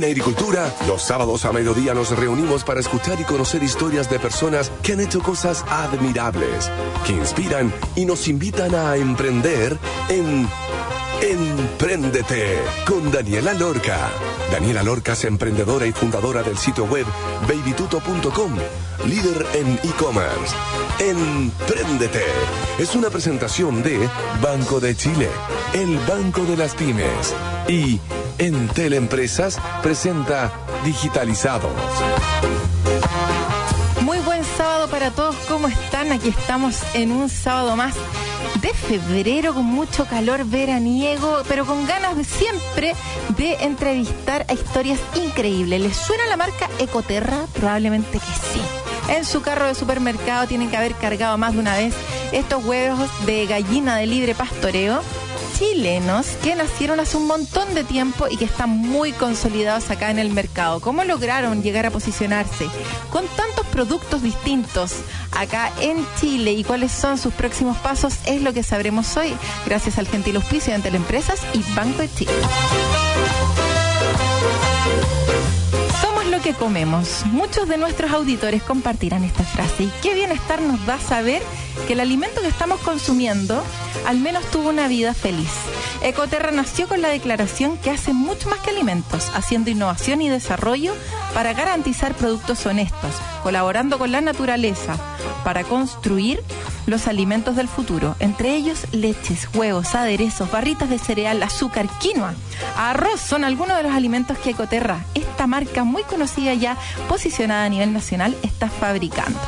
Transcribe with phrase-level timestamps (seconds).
[0.00, 4.72] En Agricultura, los sábados a mediodía nos reunimos para escuchar y conocer historias de personas
[4.82, 6.70] que han hecho cosas admirables,
[7.06, 9.76] que inspiran y nos invitan a emprender
[10.08, 10.48] en
[11.20, 14.10] Empréndete con Daniela Lorca.
[14.50, 17.04] Daniela Lorca es emprendedora y fundadora del sitio web
[17.46, 18.56] babytuto.com,
[19.06, 20.56] líder en e-commerce.
[20.98, 22.24] Empréndete
[22.78, 24.08] es una presentación de
[24.40, 25.28] Banco de Chile,
[25.74, 27.34] el Banco de las Pymes.
[27.68, 28.00] Y
[28.40, 30.50] Entel Empresas presenta
[30.82, 31.70] Digitalizados.
[34.00, 36.10] Muy buen sábado para todos, ¿cómo están?
[36.10, 37.94] Aquí estamos en un sábado más
[38.62, 42.94] de febrero con mucho calor veraniego, pero con ganas de siempre
[43.36, 45.78] de entrevistar a historias increíbles.
[45.78, 47.44] ¿Les suena la marca Ecoterra?
[47.52, 48.62] Probablemente que sí.
[49.14, 51.92] En su carro de supermercado tienen que haber cargado más de una vez
[52.32, 55.02] estos huevos de gallina de libre pastoreo
[55.60, 60.18] chilenos que nacieron hace un montón de tiempo y que están muy consolidados acá en
[60.18, 60.80] el mercado.
[60.80, 62.66] ¿Cómo lograron llegar a posicionarse
[63.10, 64.94] con tantos productos distintos
[65.32, 68.14] acá en Chile y cuáles son sus próximos pasos?
[68.24, 69.34] Es lo que sabremos hoy
[69.66, 72.32] gracias al gentil auspicio de Teleempresas y Banco de Chile
[76.30, 77.24] lo que comemos.
[77.26, 79.84] Muchos de nuestros auditores compartirán esta frase.
[79.84, 81.42] Y qué bienestar nos da saber
[81.86, 83.62] que el alimento que estamos consumiendo
[84.06, 85.50] al menos tuvo una vida feliz.
[86.02, 90.94] Ecoterra nació con la declaración que hace mucho más que alimentos, haciendo innovación y desarrollo
[91.34, 94.96] para garantizar productos honestos, colaborando con la naturaleza
[95.44, 96.42] para construir
[96.86, 102.34] los alimentos del futuro, entre ellos leches, huevos, aderezos, barritas de cereal, azúcar, quinoa,
[102.76, 105.04] arroz, son algunos de los alimentos que Ecoterra,
[105.46, 106.76] marca muy conocida ya,
[107.08, 109.38] posicionada a nivel nacional, está fabricando,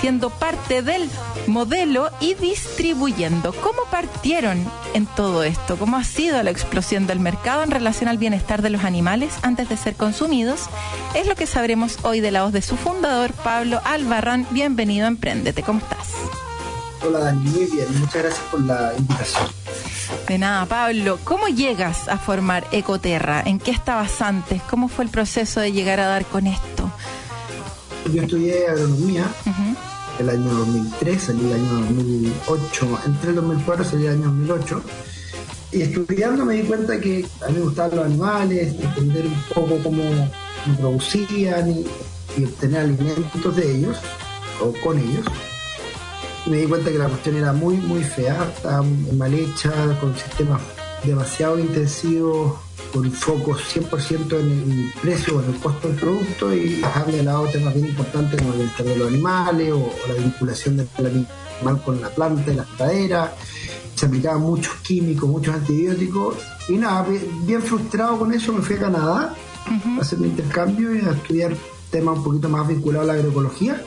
[0.00, 1.08] siendo parte del
[1.46, 3.52] modelo y distribuyendo.
[3.52, 5.76] ¿Cómo partieron en todo esto?
[5.76, 9.68] ¿Cómo ha sido la explosión del mercado en relación al bienestar de los animales antes
[9.68, 10.62] de ser consumidos?
[11.14, 14.46] Es lo que sabremos hoy de la voz de su fundador, Pablo Albarrán.
[14.50, 15.62] Bienvenido a Emprendete.
[15.62, 16.08] ¿Cómo estás?
[17.06, 19.46] Hola Dani, muy bien, muchas gracias por la invitación.
[20.28, 23.42] De nada, Pablo, ¿cómo llegas a formar Ecoterra?
[23.46, 24.60] ¿En qué estabas antes?
[24.62, 26.90] ¿Cómo fue el proceso de llegar a dar con esto?
[28.12, 29.24] Yo estudié agronomía
[30.18, 34.82] el año 2003, salí el año 2008, entre el 2004 salí el año 2008.
[35.72, 39.78] Y estudiando me di cuenta que a mí me gustaban los animales, entender un poco
[39.80, 40.02] cómo
[40.80, 41.86] producían y,
[42.36, 43.98] y obtener alimentos de ellos
[44.60, 45.24] o con ellos
[46.46, 48.82] me di cuenta que la cuestión era muy, muy fea, estaba
[49.16, 50.60] mal hecha, con sistemas
[51.04, 52.54] demasiado intensivos,
[52.92, 57.22] con foco 100% en el precio o en el costo del producto y dejando de
[57.22, 61.82] lado temas bien importantes como el bienestar de los animales o, la vinculación del animal
[61.84, 63.34] con la planta y la pradera.
[63.94, 66.36] Se aplicaban muchos químicos, muchos antibióticos
[66.68, 67.06] y nada,
[67.42, 69.34] bien frustrado con eso me fui a Canadá
[69.98, 71.56] a hacer mi intercambio y a estudiar
[71.90, 73.82] temas un poquito más vinculados a la agroecología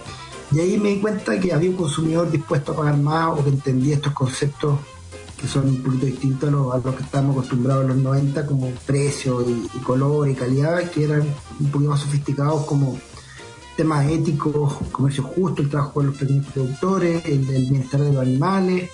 [0.51, 3.49] y ahí me di cuenta que había un consumidor dispuesto a pagar más o que
[3.49, 4.79] entendía estos conceptos
[5.39, 9.45] que son un poquito distintos a los, que estábamos acostumbrados en los 90, como precio
[9.49, 11.21] y, color y calidad, que eran
[11.59, 12.99] un poquito más sofisticados como
[13.77, 18.89] temas éticos, comercio justo, el trabajo de los pequeños productores, el, bienestar de los animales,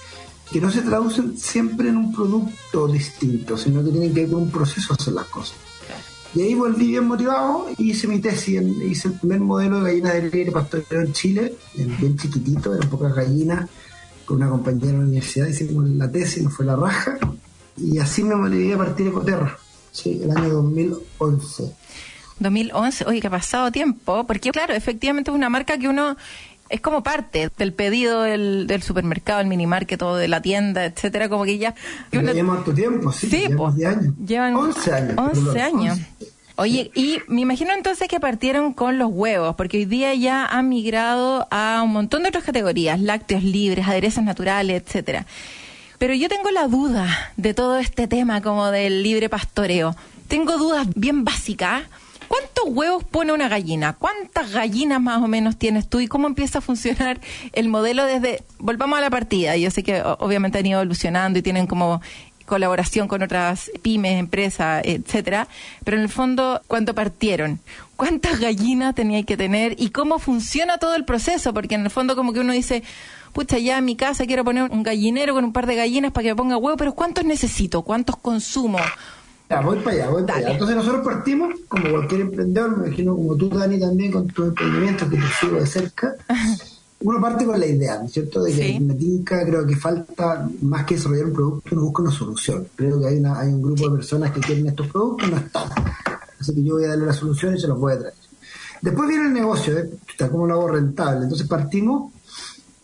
[0.51, 4.43] que no se traducen siempre en un producto distinto, sino que tienen que ver con
[4.43, 5.55] un proceso hacer las cosas.
[6.35, 8.61] Y ahí volví bien motivado y hice mi tesis.
[8.61, 13.15] Hice el primer modelo de gallina de leche pastoreo en Chile, bien chiquitito, eran pocas
[13.15, 13.69] gallinas,
[14.25, 15.47] con una compañera de la universidad.
[15.47, 17.17] Hicimos la tesis, nos fue la raja.
[17.77, 19.57] Y así me motivé a partir de Coterra,
[19.93, 21.73] sí, el año 2011.
[22.39, 26.17] 2011, oye, que ha pasado tiempo, porque claro, efectivamente es una marca que uno
[26.69, 31.29] es como parte del pedido del, del supermercado, el minimarket, todo de la tienda, etcétera,
[31.29, 31.75] como que ya...
[32.11, 34.13] Llevamos tu tiempo, sí, sí llevamos 10 años.
[34.25, 35.15] Llevan 11 años.
[35.17, 35.99] 11 años.
[36.57, 40.69] Oye, y me imagino entonces que partieron con los huevos, porque hoy día ya han
[40.69, 45.25] migrado a un montón de otras categorías, lácteos libres, aderezos naturales, etcétera.
[45.97, 49.95] Pero yo tengo la duda de todo este tema como del libre pastoreo.
[50.29, 51.83] Tengo dudas bien básicas.
[52.27, 53.93] ¿Cuántos huevos pone una gallina?
[53.93, 57.19] ¿Cuántas gallinas más o menos tienes tú y cómo empieza a funcionar
[57.53, 58.43] el modelo desde...
[58.59, 59.55] Volvamos a la partida.
[59.57, 62.01] Yo sé que obviamente han ido evolucionando y tienen como
[62.45, 65.47] colaboración con otras pymes, empresas, etcétera,
[65.83, 67.59] pero en el fondo, ¿cuánto partieron?
[67.95, 69.75] ¿Cuántas gallinas tenía que tener?
[69.79, 71.53] ¿Y cómo funciona todo el proceso?
[71.53, 72.83] Porque en el fondo como que uno dice,
[73.33, 76.23] pucha, ya en mi casa quiero poner un gallinero con un par de gallinas para
[76.23, 77.81] que me ponga huevo, pero ¿cuántos necesito?
[77.81, 78.79] ¿Cuántos consumo?
[79.49, 80.51] Ya, voy para allá, voy para allá.
[80.51, 85.09] Entonces nosotros partimos, como cualquier emprendedor, me imagino como tú, Dani, también con tu emprendimiento
[85.09, 86.15] que te sigo de cerca.
[87.01, 88.43] uno parte con la idea, ¿no es cierto?
[88.43, 92.11] De que me tinca, creo que falta más que desarrollar un producto, uno busca una
[92.11, 92.67] solución.
[92.75, 95.69] Creo que hay, una, hay un grupo de personas que quieren estos productos, no están.
[96.39, 98.13] Así que yo voy a darle la solución y se los voy a traer.
[98.81, 99.89] Después viene el negocio, ¿eh?
[100.31, 101.23] ¿cómo lo hago rentable?
[101.23, 102.11] Entonces partimos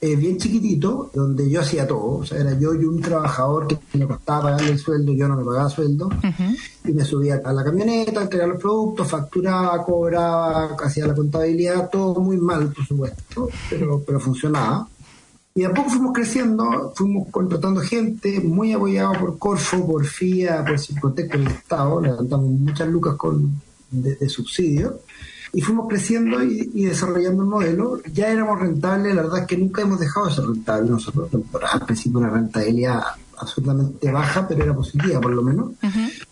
[0.04, 2.18] eh, bien chiquitito, donde yo hacía todo.
[2.18, 5.38] O sea, era yo y un trabajador que me costaba pagarle el sueldo, yo no
[5.38, 6.10] me pagaba sueldo.
[6.84, 12.20] Y me subía a la camioneta, entregaba los productos, facturaba, cobraba, hacía la contabilidad, todo
[12.20, 14.88] muy mal, por supuesto, pero, pero funcionaba.
[15.54, 20.80] Y a poco fuimos creciendo, fuimos contratando gente, muy apoyado por Corfo, por FIA, por
[20.80, 23.62] Circotec, por el Estado, levantamos muchas lucas con,
[23.92, 25.02] de, de subsidio
[25.54, 28.00] y fuimos creciendo y, desarrollando un modelo.
[28.14, 31.30] Ya éramos rentables, la verdad es que nunca hemos dejado de ser rentables nosotros.
[31.72, 33.02] Al principio una rentabilidad
[33.38, 35.72] absolutamente baja, pero era positiva por lo menos.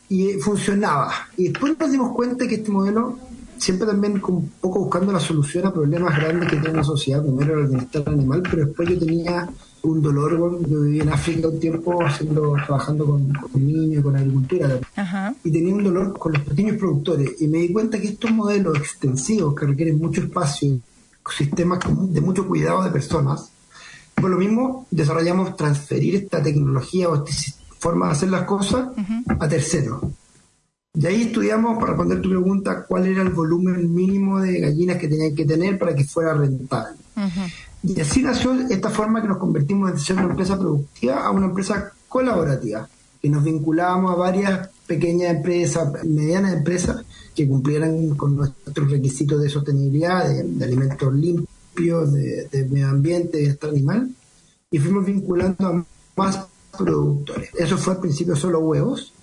[0.08, 1.12] Y funcionaba.
[1.38, 3.18] Y después nos dimos cuenta que este modelo,
[3.58, 7.54] siempre también un poco buscando la solución a problemas grandes que tiene la sociedad, primero
[7.54, 9.50] era el bienestar animal, pero después yo tenía
[9.84, 10.60] un dolor.
[10.68, 14.80] Yo viví en África un tiempo haciendo, trabajando con, con niños, con agricultura,
[15.44, 17.42] y tenía un dolor con los pequeños productores.
[17.42, 20.80] Y me di cuenta que estos modelos extensivos que requieren mucho espacio,
[21.38, 21.80] sistemas
[22.12, 23.52] de mucho cuidado de personas,
[24.16, 27.32] por lo mismo desarrollamos transferir esta tecnología o esta
[27.78, 28.90] forma de hacer las cosas
[29.28, 30.02] a terceros.
[30.94, 35.08] De ahí estudiamos, para responder tu pregunta, cuál era el volumen mínimo de gallinas que
[35.08, 36.98] tenían que tener para que fuera rentable.
[37.84, 41.46] Y así nació esta forma que nos convertimos de ser una empresa productiva a una
[41.46, 42.90] empresa colaborativa,
[43.22, 47.06] que nos vinculábamos a varias pequeñas empresas, medianas empresas,
[47.36, 53.70] que cumplieran con nuestros requisitos de sostenibilidad, de, alimentos limpios, de, medio ambiente, de bienestar
[53.70, 54.10] animal,
[54.72, 55.86] y fuimos vinculando a
[56.18, 56.48] más
[56.78, 57.50] productores.
[57.58, 59.14] Eso fue al principio solo huevos,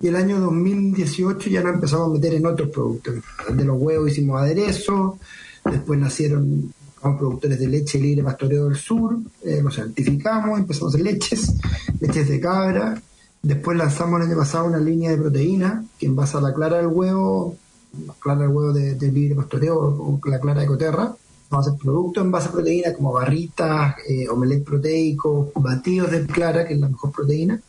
[0.00, 3.14] y el año 2018 ya nos empezamos a meter en otros productos.
[3.54, 5.18] De los huevos hicimos aderezo,
[5.64, 6.74] después nacieron
[7.12, 11.54] productores de leche libre pastoreo del sur, eh, lo certificamos, empezamos en leches,
[12.00, 13.00] leches de cabra,
[13.42, 16.78] después lanzamos el año pasado una línea de proteína que en base a la clara
[16.78, 17.56] del huevo,
[18.06, 21.14] la clara del huevo de, libre pastoreo o la clara de coterra,
[21.50, 26.26] vamos a hacer productos en base a proteína como barritas, eh, omelette proteico, batidos de
[26.26, 27.60] clara, que es la mejor proteína.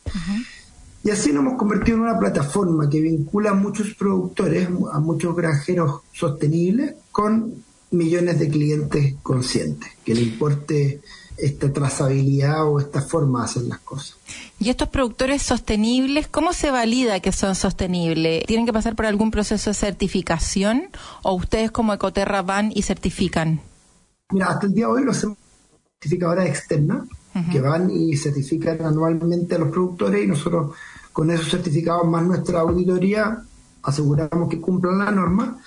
[1.04, 5.36] Y así nos hemos convertido en una plataforma que vincula a muchos productores, a muchos
[5.36, 7.62] granjeros sostenibles, con
[7.96, 11.00] millones de clientes conscientes, que le importe
[11.36, 14.16] esta trazabilidad o esta forma de hacer las cosas.
[14.58, 18.44] ¿Y estos productores sostenibles, cómo se valida que son sostenibles?
[18.46, 20.88] ¿Tienen que pasar por algún proceso de certificación
[21.22, 23.60] o ustedes como Ecoterra van y certifican?
[24.30, 25.26] Mira, hasta el día de hoy los
[26.00, 27.06] certificadoras externas
[27.52, 30.74] que van y certifican anualmente a los productores y nosotros
[31.12, 33.42] con esos certificados más nuestra auditoría
[33.82, 35.58] aseguramos que cumplan la norma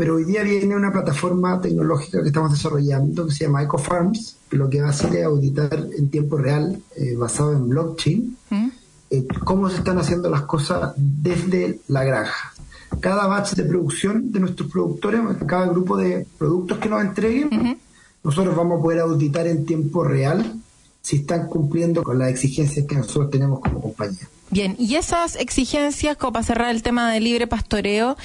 [0.00, 4.56] pero hoy día viene una plataforma tecnológica que estamos desarrollando que se llama EcoFarms, que
[4.56, 8.68] lo que va a hacer es auditar en tiempo real, eh, basado en blockchain, ¿Mm?
[9.10, 12.54] eh, cómo se están haciendo las cosas desde la granja.
[12.98, 17.78] Cada batch de producción de nuestros productores, cada grupo de productos que nos entreguen,
[18.24, 20.54] nosotros vamos a poder auditar en tiempo real
[21.02, 24.26] si están cumpliendo con las exigencias que nosotros tenemos como compañía.
[24.50, 28.16] Bien, y esas exigencias, como para cerrar el tema del libre pastoreo,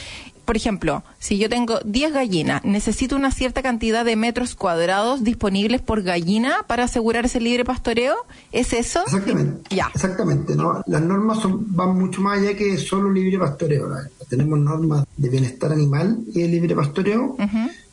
[0.46, 5.82] por ejemplo, si yo tengo 10 gallinas, necesito una cierta cantidad de metros cuadrados disponibles
[5.82, 8.16] por gallina para asegurar ese libre pastoreo.
[8.52, 9.02] ¿Es eso?
[9.06, 9.76] Exactamente.
[9.76, 9.92] Ya.
[9.94, 10.56] Exactamente.
[10.56, 10.82] ¿no?
[10.86, 13.90] Las normas son, van mucho más allá que solo libre pastoreo.
[14.30, 17.36] Tenemos normas de bienestar animal y de libre pastoreo,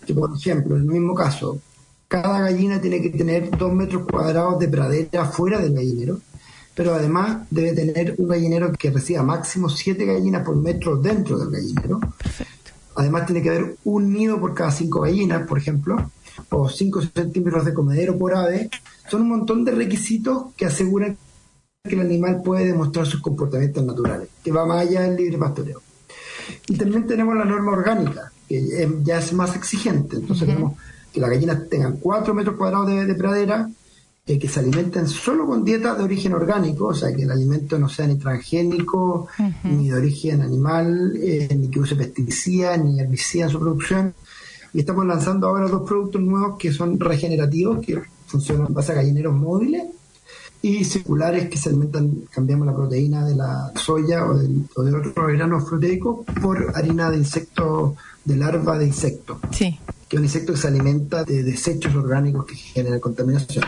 [0.06, 1.58] que por ejemplo, en el mismo caso,
[2.08, 6.20] cada gallina tiene que tener 2 metros cuadrados de pradera fuera del gallinero
[6.74, 11.50] pero además debe tener un gallinero que reciba máximo 7 gallinas por metro dentro del
[11.50, 12.00] gallinero.
[12.96, 16.10] Además tiene que haber un nido por cada 5 gallinas, por ejemplo,
[16.50, 18.70] o 5 centímetros de comedero por ave.
[19.10, 21.16] Son un montón de requisitos que aseguran
[21.84, 25.82] que el animal puede demostrar sus comportamientos naturales, que va más allá del libre pastoreo.
[26.68, 30.16] Y también tenemos la norma orgánica, que ya es más exigente.
[30.16, 30.74] Entonces tenemos
[31.12, 33.68] que las gallinas tengan 4 metros cuadrados de pradera,
[34.24, 37.76] eh, que se alimenten solo con dietas de origen orgánico, o sea, que el alimento
[37.78, 39.26] no sea ni transgénico,
[39.64, 44.14] ni de origen animal, eh, ni que use pesticidas, ni herbicidas en su producción.
[44.72, 48.94] Y estamos lanzando ahora dos productos nuevos que son regenerativos, que funcionan en base a
[48.94, 49.82] gallineros móviles,
[50.62, 54.94] y circulares que se alimentan, cambiamos la proteína de la soya o, del, o de
[54.94, 59.40] otros granos proteicos por harina de insecto, de larva de insecto.
[59.50, 59.80] Sí.
[60.08, 63.64] Que es un insecto que se alimenta de desechos orgánicos que generan contaminación.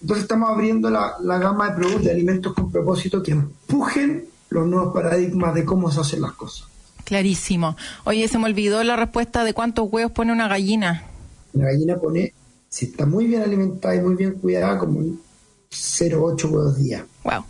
[0.00, 4.94] Entonces estamos abriendo la, gama de productos de alimentos con propósito que empujen los nuevos
[4.94, 6.68] paradigmas de cómo se hacen las cosas.
[7.04, 7.76] Clarísimo.
[8.04, 11.04] Oye, se me olvidó la respuesta de cuántos huevos pone una gallina.
[11.52, 12.32] Una gallina pone,
[12.68, 17.04] si está muy bien alimentada y muy bien cuidada, como 0,8 huevos día.
[17.24, 17.44] Wow.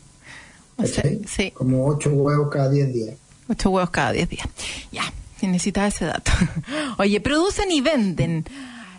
[1.27, 1.51] sí.
[1.53, 3.17] Como 8 huevos cada 10 días.
[3.49, 4.49] 8 huevos cada 10 días.
[4.91, 5.05] Ya.
[5.43, 6.33] necesitaba ese dato.
[6.99, 8.45] Oye, producen y venden.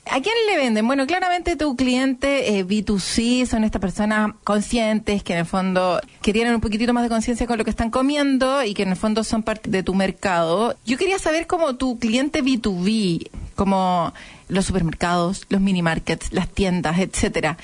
[0.06, 0.88] ¿A quién le venden?
[0.88, 6.34] Bueno, claramente tu cliente eh, B2C son estas personas conscientes que en el fondo que
[6.34, 8.96] tienen un poquitito más de conciencia con lo que están comiendo y que en el
[8.96, 10.76] fondo son parte de tu mercado.
[10.86, 14.14] Yo quería saber cómo tu cliente B2B, como
[14.50, 17.58] los supermercados, los mini markets, las tiendas, etcétera.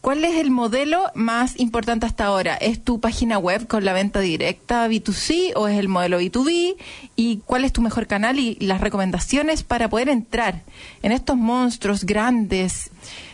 [0.00, 2.54] ¿Cuál es el modelo más importante hasta ahora?
[2.54, 6.76] ¿Es tu página web con la venta directa B2C o es el modelo B2B?
[7.16, 10.62] ¿Y cuál es tu mejor canal y las recomendaciones para poder entrar
[11.02, 12.90] en estos monstruos grandes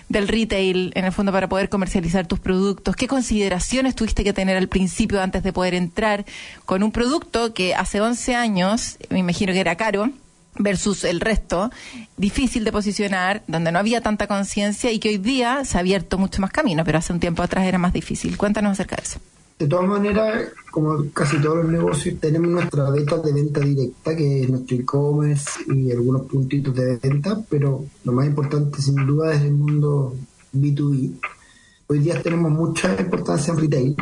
[0.08, 2.96] del retail, en el fondo, para poder comercializar tus productos?
[2.96, 6.24] ¿Qué consideraciones tuviste que tener al principio antes de poder entrar
[6.64, 10.10] con un producto que hace 11 años, me imagino que era caro?
[10.58, 11.70] Versus el resto,
[12.16, 16.18] difícil de posicionar, donde no había tanta conciencia y que hoy día se ha abierto
[16.18, 18.36] mucho más camino, pero hace un tiempo atrás era más difícil.
[18.36, 19.20] Cuéntanos acerca de eso.
[19.58, 24.42] De todas maneras, como casi todos los negocios, tenemos nuestra beta de venta directa, que
[24.42, 29.40] es nuestro e-commerce y algunos puntitos de venta, pero lo más importante sin duda es
[29.40, 30.14] el mundo
[30.52, 31.12] B2B.
[31.88, 33.96] Hoy día tenemos mucha importancia en retail,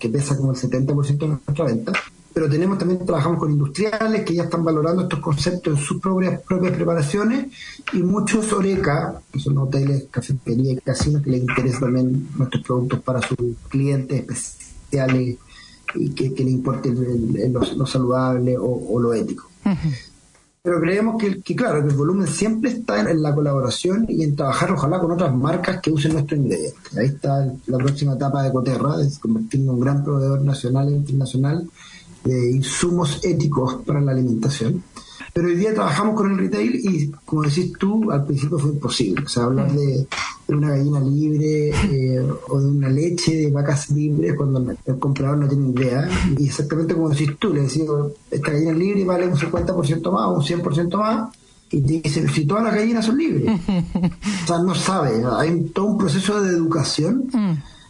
[0.00, 1.92] que pesa como el 70% de nuestra venta
[2.32, 6.40] pero tenemos también, trabajamos con industriales que ya están valorando estos conceptos en sus propias,
[6.42, 7.46] propias preparaciones
[7.92, 13.00] y muchos Oreca, que son hoteles, cafeterías y casinos que les interesan también nuestros productos
[13.00, 15.38] para sus clientes especiales
[15.94, 19.48] y que, que les importe lo, saludable o, lo ético.
[20.62, 24.70] Pero creemos que, claro, que el volumen siempre está en, la colaboración y en trabajar
[24.72, 27.00] ojalá con otras marcas que usen nuestro ingrediente.
[27.00, 30.92] Ahí está la próxima etapa de Coterra, de convertirnos en un gran proveedor nacional e
[30.92, 31.68] internacional
[32.24, 34.82] de insumos éticos para la alimentación.
[35.32, 39.24] Pero hoy día trabajamos con el retail y, como decís tú, al principio fue imposible.
[39.24, 40.06] O sea, hablar de,
[40.48, 45.48] una gallina libre eh, o de una leche de vacas libres cuando el comprador no
[45.48, 46.08] tiene idea.
[46.36, 47.84] Y exactamente como decís tú, le decís,
[48.30, 51.36] esta gallina libre vale un 50% más o un 100% más.
[51.70, 53.60] Y te dicen, si todas las gallinas son libres.
[54.44, 55.22] o sea, no sabe.
[55.38, 57.28] Hay todo un proceso de educación.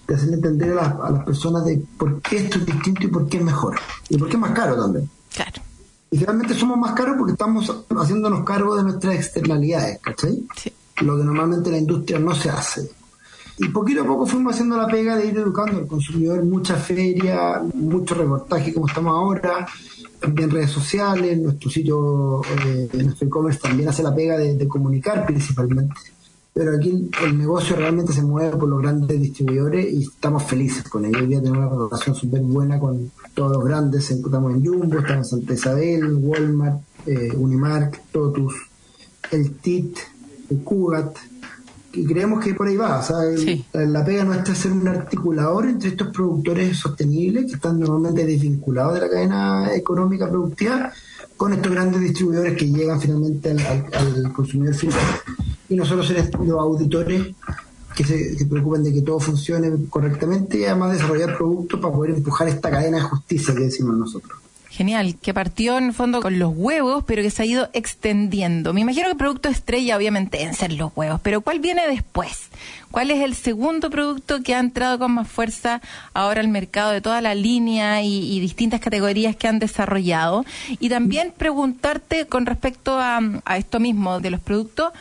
[0.08, 3.36] De hacer entender a las, personas de por qué esto es distinto y por qué
[3.36, 3.78] es mejor.
[4.08, 5.08] Y por qué es más caro también.
[5.34, 5.62] Claro.
[6.10, 10.46] Y realmente somos más caros porque estamos haciéndonos cargo de nuestras externalidades, ¿cachai?
[10.56, 10.72] Sí.
[11.02, 12.90] Lo que normalmente la industria no se hace.
[13.58, 17.60] Y poquito a poco fuimos haciendo la pega de ir educando al consumidor, mucha feria,
[17.74, 19.66] mucho reportaje como estamos ahora,
[20.20, 25.94] también redes sociales, nuestro sitio, eh, nuestro e-commerce también hace la pega de comunicar principalmente
[26.58, 31.04] pero aquí el negocio realmente se mueve por los grandes distribuidores y estamos felices con
[31.04, 31.20] ellos.
[31.22, 35.32] Hoy día tenemos una relación súper buena con todos los grandes, estamos en Jumbo, estamos
[35.32, 38.54] en Santa Isabel, Walmart, eh, Unimark, Totus,
[39.30, 39.98] el TIT,
[40.50, 41.16] el Cugat,
[41.92, 43.04] y creemos que por ahí va.
[43.04, 43.18] Sea,
[43.86, 48.94] la pega nuestra es ser un articulador entre estos productores sostenibles que están normalmente desvinculados
[48.94, 50.92] de la cadena económica productiva
[51.38, 55.00] con estos grandes distribuidores que llegan finalmente al consumidor final
[55.68, 57.34] y nosotros ser los auditores
[57.94, 62.48] que se, preocupen de que todo funcione correctamente y además desarrollar productos para poder empujar
[62.48, 64.38] esta cadena de justicia que decimos nosotros.
[64.70, 68.74] Genial, que partió en el fondo con los huevos, pero que se ha ido extendiendo.
[68.74, 72.50] Me imagino que el producto estrella obviamente en ser los huevos, pero ¿cuál viene después?
[72.90, 75.80] ¿Cuál es el segundo producto que ha entrado con más fuerza
[76.12, 80.44] ahora al mercado de toda la línea y, distintas categorías que han desarrollado?
[80.78, 84.92] Y también preguntarte con respecto a esto mismo de los productos,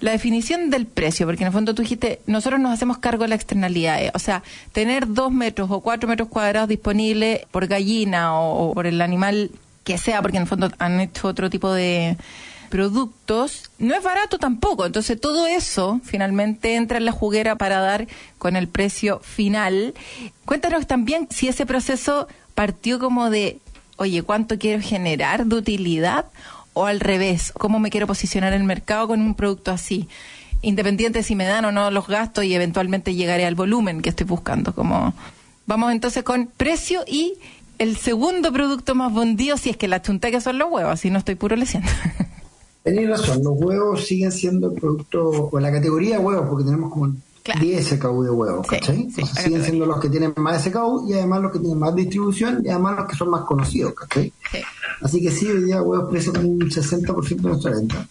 [0.00, 3.28] la definición del precio, porque en el fondo tú dijiste, nosotros nos hacemos cargo de
[3.28, 8.74] la externalidad, o sea, tener dos metros o cuatro metros cuadrados disponibles por gallina o,
[8.74, 9.50] por el animal
[9.84, 12.16] que sea, porque en el fondo han hecho otro tipo de
[12.70, 14.84] productos, no es barato tampoco.
[14.84, 18.08] Entonces todo eso finalmente entra en la juguera para dar
[18.38, 19.94] con el precio final.
[20.44, 23.60] Cuéntanos también si ese proceso partió como de,
[23.96, 26.26] oye, ¿cuánto quiero generar de utilidad?
[26.74, 30.08] O al revés, cómo me quiero posicionar en el mercado con un producto así,
[30.60, 34.26] independiente si me dan o no los gastos y eventualmente llegaré al volumen que estoy
[34.26, 34.74] buscando.
[34.74, 35.14] Como
[35.66, 37.34] vamos entonces con precio y
[37.78, 41.10] el segundo producto más vendido si es que la chunta que son los huevos, así
[41.10, 41.88] no estoy puro leyendo.
[42.82, 46.92] Tenéis razón, los huevos siguen siendo el producto, o la categoría de huevos, porque tenemos
[46.92, 47.14] como
[47.52, 49.10] 10 SKU de huevos, ¿cachai?
[49.10, 52.70] siguen siendo los que tienen más SKU y además los que tienen más distribución y
[52.70, 54.32] además los que son más conocidos, ¿cachai?
[55.02, 58.06] Así que sí, hoy día huevos presos un 60% de nuestra venta.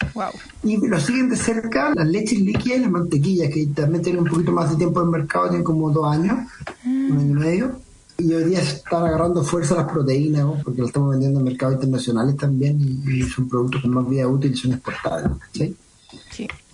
[0.63, 4.29] Y lo siguen de cerca las leches líquidas y las mantequillas, que también tienen un
[4.29, 6.37] poquito más de tiempo en el mercado, tienen como dos años,
[6.85, 7.71] un año y medio.
[8.19, 12.37] Y hoy día están agarrando fuerza las proteínas, porque lo estamos vendiendo en mercados internacionales
[12.37, 15.31] también y, son productos con más vida útil y son exportables.
[15.51, 15.75] ¿sí?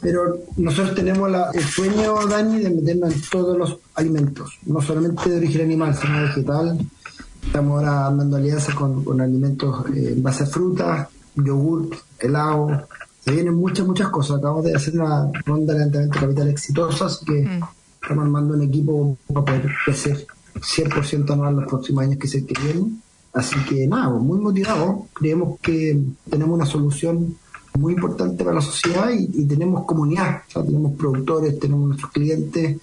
[0.02, 5.38] Pero nosotros tenemos el sueño, Dani, de meternos en todos los alimentos, no solamente de
[5.38, 6.80] origen animal, sino vegetal.
[7.46, 11.90] Estamos ahora armando alianzas con, alimentos eh, en base a frutas, yogur,
[12.20, 12.88] helado,
[13.20, 14.38] se vienen muchas, muchas cosas.
[14.38, 17.62] Acabamos de hacer una ronda de levantamiento capital exitosa, así que mm.
[18.02, 20.26] estamos armando un equipo para poder crecer
[20.56, 23.02] 100% anual los próximos años que se que vienen.
[23.34, 25.08] Así que nada, muy motivados.
[25.14, 27.38] Creemos que tenemos una solución
[27.78, 30.44] muy importante para la sociedad y, tenemos comunidad.
[30.48, 32.78] O sea, tenemos productores, tenemos nuestros clientes.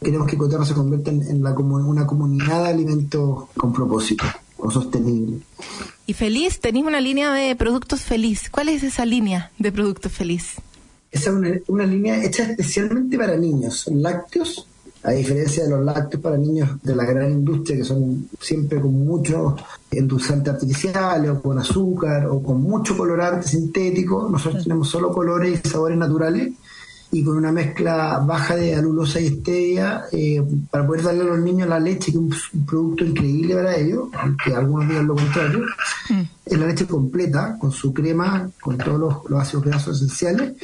[0.00, 4.24] Queremos que Coterra se convierta en, la, una comunidad de alimentos con propósito
[4.58, 5.38] o sostenible.
[6.06, 8.50] Y feliz, tenéis una línea de productos feliz.
[8.50, 10.56] ¿Cuál es esa línea de productos feliz?
[11.10, 13.80] Esa es una, una línea hecha especialmente para niños.
[13.80, 14.66] Son lácteos
[15.04, 18.92] a diferencia de los lácteos para niños de la gran industria, que son siempre con
[19.04, 19.54] muchos
[19.90, 25.68] endulzantes artificiales o con azúcar o con mucho colorante sintético, nosotros tenemos solo colores y
[25.68, 26.52] sabores naturales
[27.12, 31.38] y con una mezcla baja de alulosa y stevia eh, para poder darle a los
[31.38, 35.60] niños la leche, que es un, producto increíble para ellos, aunque algunos digan lo contrario.
[36.08, 36.22] Mm.
[36.44, 40.54] Es la leche completa, con su crema, con todos los, los ácidos grasos esenciales,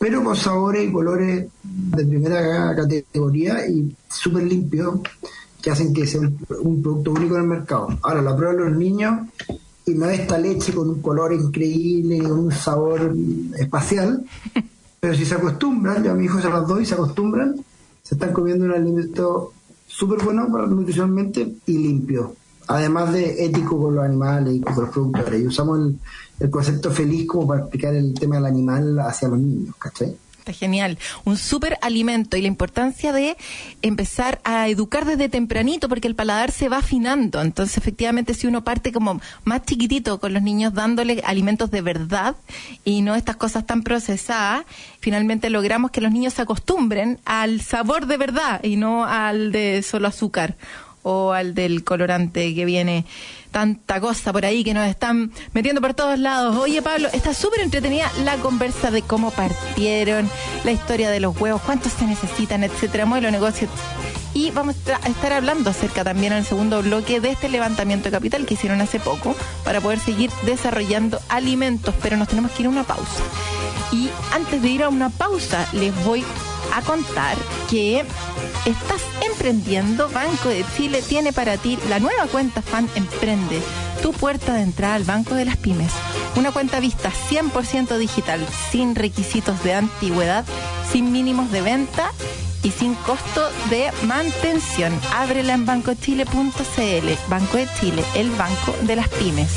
[0.00, 5.00] pero con sabores y colores de primera categoría y súper limpios,
[5.60, 7.88] que hacen que sea un, producto único en el mercado.
[8.00, 9.28] Ahora, la prueba de los niños
[9.84, 13.14] y no esta leche con un color increíble y un sabor
[13.58, 14.24] espacial,
[15.00, 17.56] pero si se acostumbran, yo a mi hijo se las doy, se acostumbran,
[18.02, 19.52] se están comiendo un alimento
[19.86, 22.34] súper bueno para nutricionalmente y limpio
[22.70, 25.42] además de ético con los animales y con los productores.
[25.42, 25.98] Y usamos el,
[26.40, 30.16] el concepto feliz como para explicar el tema del animal hacia los niños, ¿cachai?
[30.40, 30.98] Está genial.
[31.24, 33.36] Un súper alimento y la importancia de
[33.82, 37.42] empezar a educar desde tempranito porque el paladar se va afinando.
[37.42, 42.36] Entonces, efectivamente, si uno parte como más chiquitito con los niños dándole alimentos de verdad
[42.86, 44.64] y no estas cosas tan procesadas,
[45.00, 49.82] finalmente logramos que los niños se acostumbren al sabor de verdad y no al de
[49.82, 50.56] solo azúcar
[51.02, 53.04] o al del colorante que viene
[53.50, 56.56] tanta cosa por ahí que nos están metiendo por todos lados.
[56.56, 60.28] Oye, Pablo, está súper entretenida la conversa de cómo partieron,
[60.64, 63.70] la historia de los huevos, cuántos se necesitan, etcétera, modelo negocios.
[64.32, 68.12] Y vamos a estar hablando acerca también en el segundo bloque de este levantamiento de
[68.12, 69.34] capital que hicieron hace poco
[69.64, 73.22] para poder seguir desarrollando alimentos, pero nos tenemos que ir a una pausa.
[73.92, 76.24] Y antes de ir a una pausa, les voy
[76.74, 77.36] a contar
[77.68, 78.04] que
[78.64, 80.08] estás emprendiendo.
[80.08, 83.60] Banco de Chile tiene para ti la nueva cuenta Fan Emprende,
[84.02, 85.92] tu puerta de entrada al Banco de las Pymes.
[86.36, 90.44] Una cuenta vista 100% digital, sin requisitos de antigüedad,
[90.90, 92.12] sin mínimos de venta
[92.62, 94.92] y sin costo de mantención.
[95.14, 97.08] Ábrela en bancochile.cl.
[97.28, 99.50] Banco de Chile, el banco de las pymes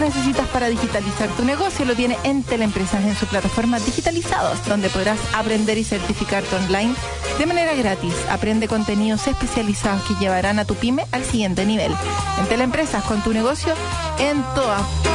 [0.00, 5.18] necesitas para digitalizar tu negocio lo tiene en Teleempresas en su plataforma Digitalizados, donde podrás
[5.34, 6.94] aprender y certificarte online
[7.38, 8.14] de manera gratis.
[8.30, 11.92] Aprende contenidos especializados que llevarán a tu pyme al siguiente nivel.
[12.38, 13.74] En Teleempresas, con tu negocio
[14.18, 15.07] en todas.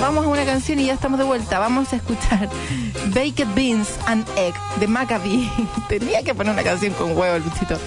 [0.00, 1.58] Vamos a una canción y ya estamos de vuelta.
[1.58, 2.48] Vamos a escuchar
[3.14, 5.48] Baked Beans and Egg de Maccabee.
[5.88, 7.78] Tenía que poner una canción con huevo, Luchito.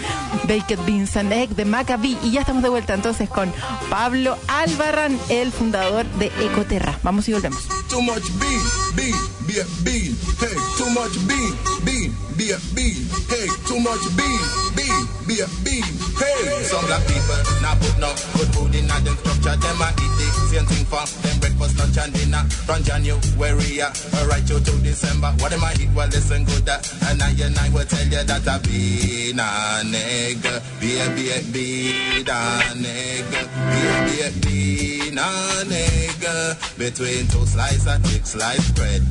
[0.44, 2.18] Baked Beans and Egg de Maccabee.
[2.24, 3.52] Y ya estamos de vuelta entonces con
[3.90, 6.98] Pablo Albarrán, el fundador de Ecoterra.
[7.04, 7.68] Vamos y volvemos.
[15.28, 15.84] Bean, bean.
[16.18, 19.58] Hey, some black people now put no good food in them structure.
[19.58, 22.44] Them a eat the same thing for them breakfast, lunch and dinner.
[22.66, 23.92] From January uh,
[24.30, 25.34] right to December.
[25.40, 25.90] What am I eat?
[25.94, 26.70] Well, listen good.
[26.70, 30.42] Uh, and I and I will tell you that I be and egg,
[30.80, 36.56] be a be a bean and egg, be a be a bean and egg.
[36.78, 39.04] Between two slices of thick slice bread.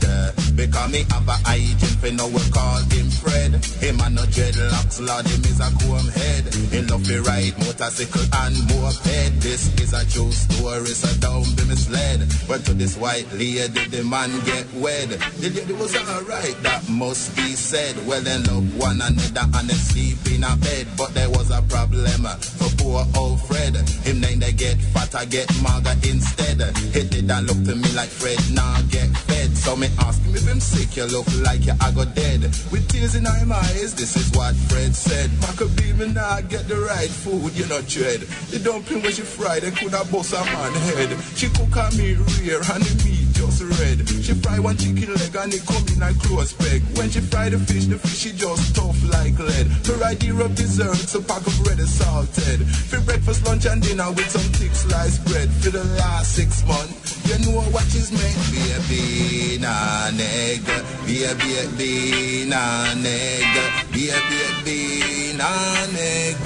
[0.54, 3.54] Because me have a hygiene for no we call him Fred.
[3.82, 5.70] Him a no dreadlocks, Lord, him is a
[6.04, 6.54] comb head.
[6.54, 9.40] He love to ride motorcycle and moped.
[9.40, 12.20] This is a true story, so don't be misled.
[12.48, 15.08] But to this white lady, the man get wed.
[15.40, 17.94] The lady was alright, that must be said.
[18.06, 20.86] Well, then love one another and then sleep in a bed.
[20.96, 23.76] But there was a problem for poor old Fred.
[24.04, 26.60] Him name they get fat, I get maga instead.
[26.92, 29.56] He didn't look to me like Fred, now get fed.
[29.56, 32.42] So me ask him if him sick, you look like you I got dead.
[32.70, 35.30] With tears in my eyes, this is what Fred said.
[35.40, 35.60] Pack
[35.98, 38.20] beam now get the right food, you know dread.
[38.50, 41.10] The dumpling when she fried, they could have bust a man head.
[41.36, 44.08] She cook a meat rare and the meat just red.
[44.08, 46.82] She fry one chicken leg and it come in a close peg.
[46.96, 49.66] When she fry the fish, the fish is just tough like lead.
[49.86, 52.66] Her idea of dessert, a pack of bread is salted.
[52.66, 55.50] For breakfast, lunch and dinner with some thick sliced bread.
[55.62, 58.36] For the last six months, you know what is meant.
[58.50, 60.64] Baby, nah, egg.
[61.06, 63.54] Baby, bean and egg.
[63.92, 66.36] Baby, bean and egg.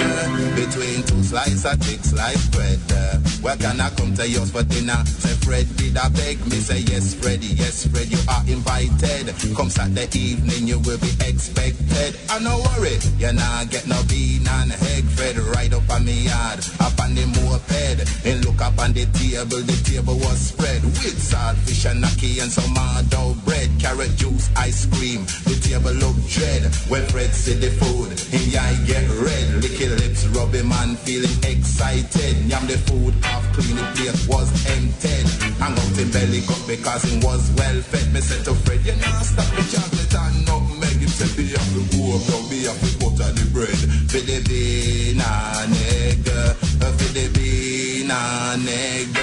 [0.57, 3.08] Between two slices of thick sliced bread.
[3.43, 5.05] Where can I come to yours for dinner?
[5.07, 6.59] Say Fred, did I beg me?
[6.59, 9.33] Say yes, Freddy, yes, Fred, you are invited.
[9.55, 12.19] Come Saturday evening, you will be expected.
[12.29, 16.27] I no worry, you not get no bean and egg, Fred, right up on me
[16.27, 18.27] yard, up on the moped.
[18.27, 22.51] And look up on the table, the table was spread with saltfish and naki and
[22.51, 23.09] some hard
[23.45, 25.25] bread, carrot juice, ice cream.
[25.47, 28.19] The table look dread when Fred see the food.
[28.35, 32.37] Him eye get red, licky lips, rubbing man feeling excited.
[32.47, 35.29] Yam the food half clean, the plate was emptied.
[35.61, 38.13] Hang out in belly cut because him was well fed.
[38.13, 40.99] Me said to Fred, you know stop the chocolate and nutmeg.
[40.99, 43.81] Him said, be have to go up, now be have to butter the bread.
[44.09, 49.17] For the bean and egg, for the bean and egg,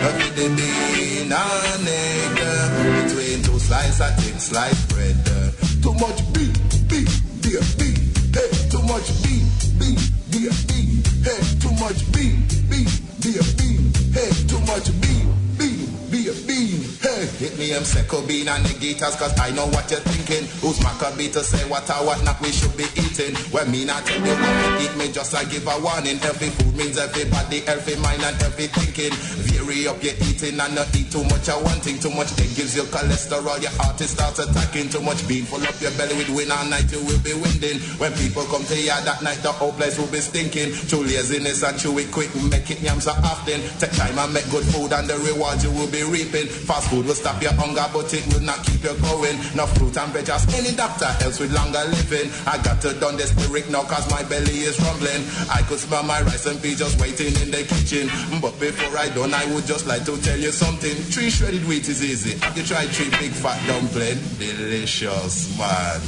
[0.00, 2.38] for the bean and egg.
[3.04, 5.18] Between two slices of thin slice bread.
[5.82, 6.54] Too much beef,
[6.88, 7.98] beef, beer, beef.
[8.32, 9.44] Hey, too much beef,
[9.78, 11.04] beef, beer, beef.
[11.24, 12.36] Hey, too much beef,
[12.70, 13.80] beef, beer, beef.
[14.14, 15.26] Hey, too much beef,
[16.46, 16.80] beer.
[17.00, 20.46] Hey, hit me Seco bean and the guitars cause I know what you're thinking.
[20.62, 23.34] Who's Maccabee to say what I what not we should be eating?
[23.50, 26.22] When me not tell you what eat, me just I give a warning.
[26.22, 29.10] Healthy food means everybody, healthy mind and healthy thinking.
[29.50, 31.98] Vary up your eating and not eat too much of one thing.
[31.98, 34.88] Too much egg gives you cholesterol, your heart it starts attacking.
[34.94, 37.82] Too much bean full up your belly with win all night, you will be winding.
[37.98, 40.70] When people come to you that night, the whole place will be stinking.
[40.86, 43.58] Through laziness and chew it quick, make it yam so often.
[43.82, 46.19] Take time and make good food and the reward you will be reaping.
[46.28, 49.36] Fast food will stop your hunger, but it will not keep you going.
[49.54, 52.30] No fruit and veg, as any doctor else with longer living.
[52.46, 55.22] I got to done this lyric now cause my belly is rumbling.
[55.50, 58.10] I could smell my rice and peas just waiting in the kitchen.
[58.40, 60.94] But before I done, I would just like to tell you something.
[61.10, 62.36] Three shredded wheat is easy.
[62.54, 64.18] You tried three big fat dumpling?
[64.38, 66.00] Delicious, man.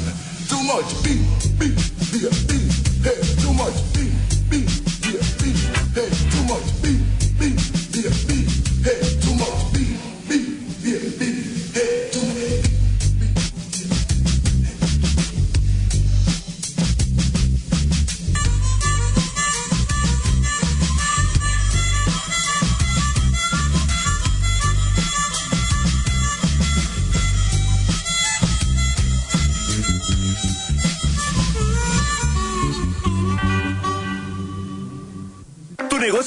[0.49, 1.25] Too much beef,
[1.59, 1.77] beef,
[2.13, 2.73] beer, beef.
[3.03, 3.92] Hey, too much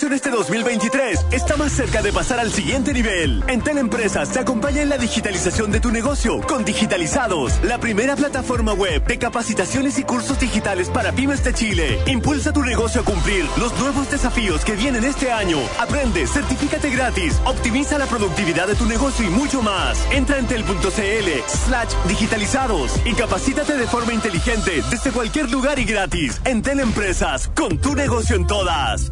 [0.03, 3.43] este 2023 está más cerca de pasar al siguiente nivel.
[3.47, 8.73] En Teleempresas te acompaña en la digitalización de tu negocio con Digitalizados, la primera plataforma
[8.73, 11.99] web de capacitaciones y cursos digitales para pymes de Chile.
[12.07, 15.59] Impulsa tu negocio a cumplir los nuevos desafíos que vienen este año.
[15.79, 20.05] Aprende, certifícate gratis, optimiza la productividad de tu negocio y mucho más.
[20.11, 26.41] Entra en tel.cl slash digitalizados y capacítate de forma inteligente desde cualquier lugar y gratis.
[26.43, 29.11] En Teleempresas, con tu negocio en todas.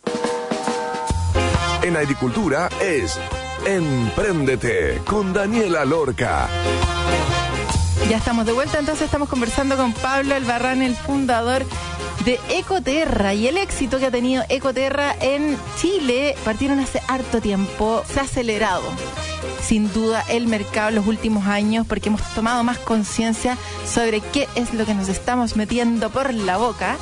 [1.83, 3.19] En agricultura es
[3.65, 6.47] Empréndete con Daniela Lorca.
[8.07, 11.63] Ya estamos de vuelta, entonces estamos conversando con Pablo Albarrán, el fundador
[12.23, 18.03] de Ecoterra y el éxito que ha tenido Ecoterra en Chile partieron hace harto tiempo,
[18.07, 18.83] se ha acelerado
[19.63, 24.47] sin duda el mercado en los últimos años porque hemos tomado más conciencia sobre qué
[24.55, 26.97] es lo que nos estamos metiendo por la boca,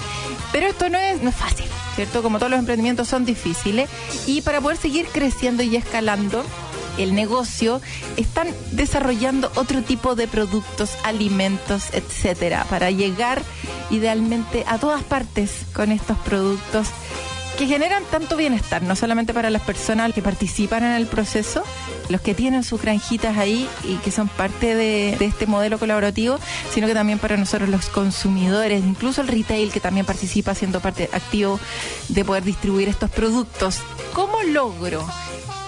[0.51, 1.65] pero esto no es, no es fácil.
[1.95, 2.21] ¿Cierto?
[2.21, 3.89] Como todos los emprendimientos son difíciles
[4.25, 6.45] y para poder seguir creciendo y escalando
[6.97, 7.81] el negocio,
[8.15, 13.41] están desarrollando otro tipo de productos, alimentos, etcétera, para llegar
[13.89, 16.87] idealmente a todas partes con estos productos
[17.59, 21.61] que generan tanto bienestar, no solamente para las personas que participan en el proceso,
[22.07, 26.39] los que tienen sus granjitas ahí y que son parte de, este modelo colaborativo,
[26.73, 31.09] sino que también para nosotros los consumidores, incluso el retail que también participa siendo parte
[31.11, 31.59] activo
[32.07, 33.79] de poder distribuir estos productos.
[34.13, 35.05] ¿Cómo logro?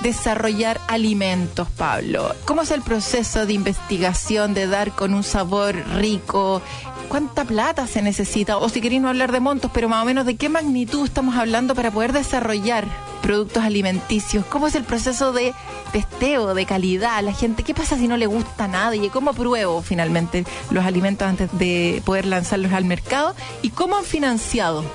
[0.02, 2.34] desarrollar alimentos, Pablo?
[2.46, 6.64] ¿Cómo es el proceso de investigación, de dar con un sabor rico?
[7.12, 8.56] ¿Cuánta plata se necesita?
[8.56, 11.36] O si queréis no hablar de montos, pero más o menos de qué magnitud estamos
[11.36, 12.88] hablando para poder desarrollar
[13.22, 14.46] productos alimenticios.
[14.46, 15.54] ¿Cómo es el proceso de
[15.92, 17.18] testeo, de calidad?
[17.18, 18.96] a La gente, ¿qué pasa si no le gusta nada?
[18.96, 23.36] ¿Y cómo pruebo finalmente los alimentos antes de poder lanzarlos al mercado?
[23.62, 24.86] ¿Y cómo han financiado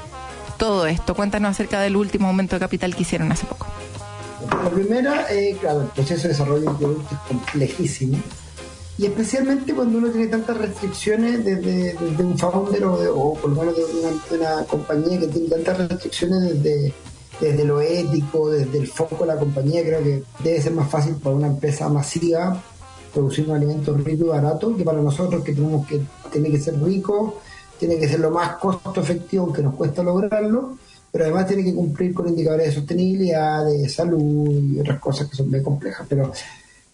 [0.56, 1.14] todo esto?
[1.14, 3.66] Cuéntanos acerca del último aumento de capital que hicieron hace poco.
[4.64, 8.16] La primera, eh, claro, el proceso de desarrollo de un producto es complejísimo.
[8.98, 14.36] Y especialmente cuando uno tiene tantas restricciones desde, un founder o, por lo menos de
[14.36, 16.94] una, compañía que tiene tantas restricciones desde,
[17.40, 21.14] desde lo ético, desde el foco de la compañía, creo que debe ser más fácil
[21.16, 22.62] para una empresa masiva
[23.12, 26.82] producir un alimento rico y barato que para nosotros que tenemos que, tiene que ser
[26.82, 27.40] rico,
[27.78, 30.76] tiene que ser lo más costo efectivo que nos cuesta lograrlo
[31.16, 35.36] pero además tiene que cumplir con indicadores de sostenibilidad, de salud y otras cosas que
[35.36, 36.04] son muy complejas.
[36.06, 36.30] Pero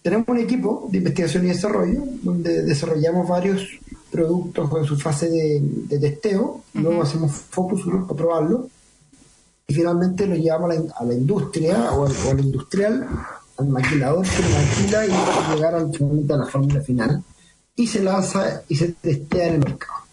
[0.03, 3.65] tenemos un equipo de investigación y desarrollo donde desarrollamos varios
[4.11, 8.69] productos en su fase de, testeo, luego hacemos focus group para probarlo.
[9.65, 13.07] Y finalmente lo llevamos a la, industria o al, industrial,
[13.57, 17.23] al maquilador que lo maquila y para llegar al, a la fórmula final.
[17.75, 20.03] Y se lanza y se testea en el mercado.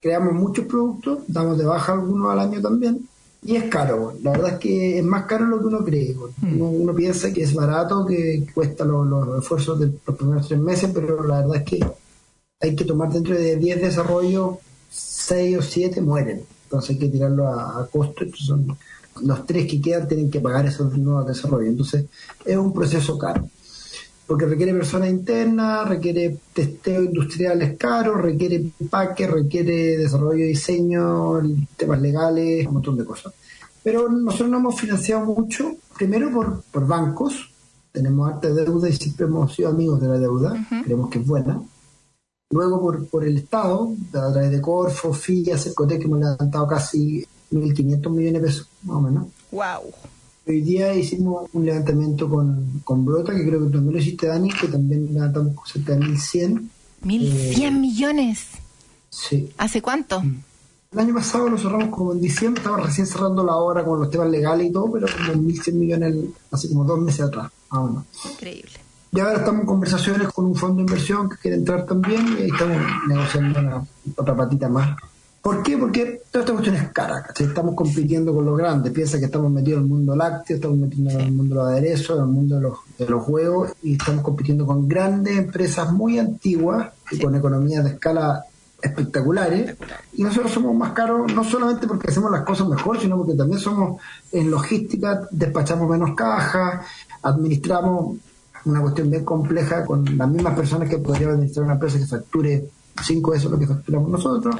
[0.00, 3.08] Creamos muchos productos, damos de baja algunos al año también
[3.42, 6.16] y es caro, la verdad es que es más caro de lo que uno cree.
[6.40, 6.60] Hmm.
[6.60, 11.22] Uno, piensa que es barato, que cuesta los, esfuerzos de los primeros tres meses, pero
[11.24, 11.86] la verdad es que
[12.60, 14.56] hay que tomar dentro de 10 desarrollos,
[14.90, 16.42] 6 o 7 mueren.
[16.64, 18.24] Entonces hay que tirarlo a, costo.
[18.34, 18.76] son
[19.22, 21.68] los tres que quedan tienen que pagar esos nuevos desarrollos.
[21.68, 22.06] Entonces
[22.44, 23.48] es un proceso caro.
[24.28, 31.40] Porque requiere personas internas, requiere testeo industriales caros, requiere empaque, requiere desarrollo de diseño,
[31.76, 33.32] temas legales, un montón de cosas.
[33.82, 37.50] Pero nosotros nos hemos financiado mucho, primero por, por bancos,
[37.90, 41.60] tenemos arte deuda y siempre hemos sido amigos de la deuda, creemos que es buena.
[42.50, 47.26] Luego por, por el Estado, a través de Corfo, FIA, Cercotec, que hemos levantado casi
[47.50, 49.26] 1.500 millones de pesos, más o menos.
[49.50, 49.92] ¡Wow!
[50.48, 54.48] Hoy día hicimos un levantamiento con, con Brota, que creo que también lo hiciste, Dani,
[54.48, 56.68] que también levantamos cerca de 1.100.
[57.04, 58.46] ¿1.100 eh, millones?
[59.10, 59.52] Sí.
[59.58, 60.22] ¿Hace cuánto?
[60.22, 60.42] Mm.
[60.92, 64.10] El año pasado lo cerramos como en diciembre, estaba recién cerrando la obra con los
[64.10, 66.16] temas legales y todo, pero como 1.100 millones
[66.50, 68.72] hace como dos meses atrás, aún Increíble.
[69.12, 72.42] Y ahora estamos en conversaciones con un fondo de inversión que quiere entrar también y
[72.44, 74.96] ahí estamos negociando una, otra patita más
[75.48, 75.78] ¿Por qué?
[75.78, 78.92] Porque toda esta cuestión es cara, Estamos compitiendo con los grandes.
[78.92, 81.70] Piensa que estamos metidos en el mundo lácteo, estamos metidos en el mundo de los
[81.70, 85.90] aderezos, en el mundo de los, de los juegos y estamos compitiendo con grandes empresas
[85.90, 88.44] muy antiguas y con economías de escala
[88.82, 89.74] espectaculares
[90.12, 93.58] y nosotros somos más caros no solamente porque hacemos las cosas mejor sino porque también
[93.58, 96.86] somos en logística despachamos menos cajas
[97.22, 98.18] administramos
[98.66, 102.68] una cuestión bien compleja con las mismas personas que podría administrar una empresa que facture
[103.02, 104.54] cinco veces lo que facturamos nosotros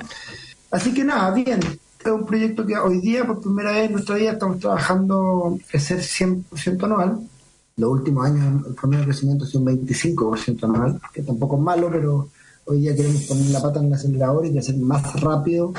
[0.70, 1.60] Así que nada, bien.
[1.60, 6.00] Es un proyecto que hoy día, por primera vez en nuestra vida, estamos trabajando crecer
[6.00, 7.20] 100% anual.
[7.76, 11.62] Los últimos años el promedio de crecimiento ha sido un 25% anual, que tampoco es
[11.62, 12.28] malo, pero
[12.64, 15.72] hoy día queremos poner la pata en el acelerador y crecer más rápido.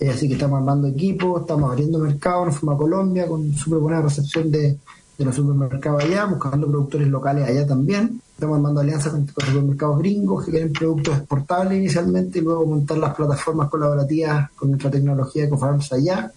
[0.00, 4.02] Así que estamos armando equipos, estamos abriendo mercados, nos fuimos a Colombia con súper buena
[4.02, 4.78] recepción de,
[5.18, 8.20] de los supermercados allá, buscando productores locales allá también.
[8.36, 13.14] Estamos armando alianzas con, supermercados gringos que quieren productos exportables inicialmente y luego montar las
[13.14, 16.30] plataformas colaborativas con nuestra tecnología de Ecofarms allá.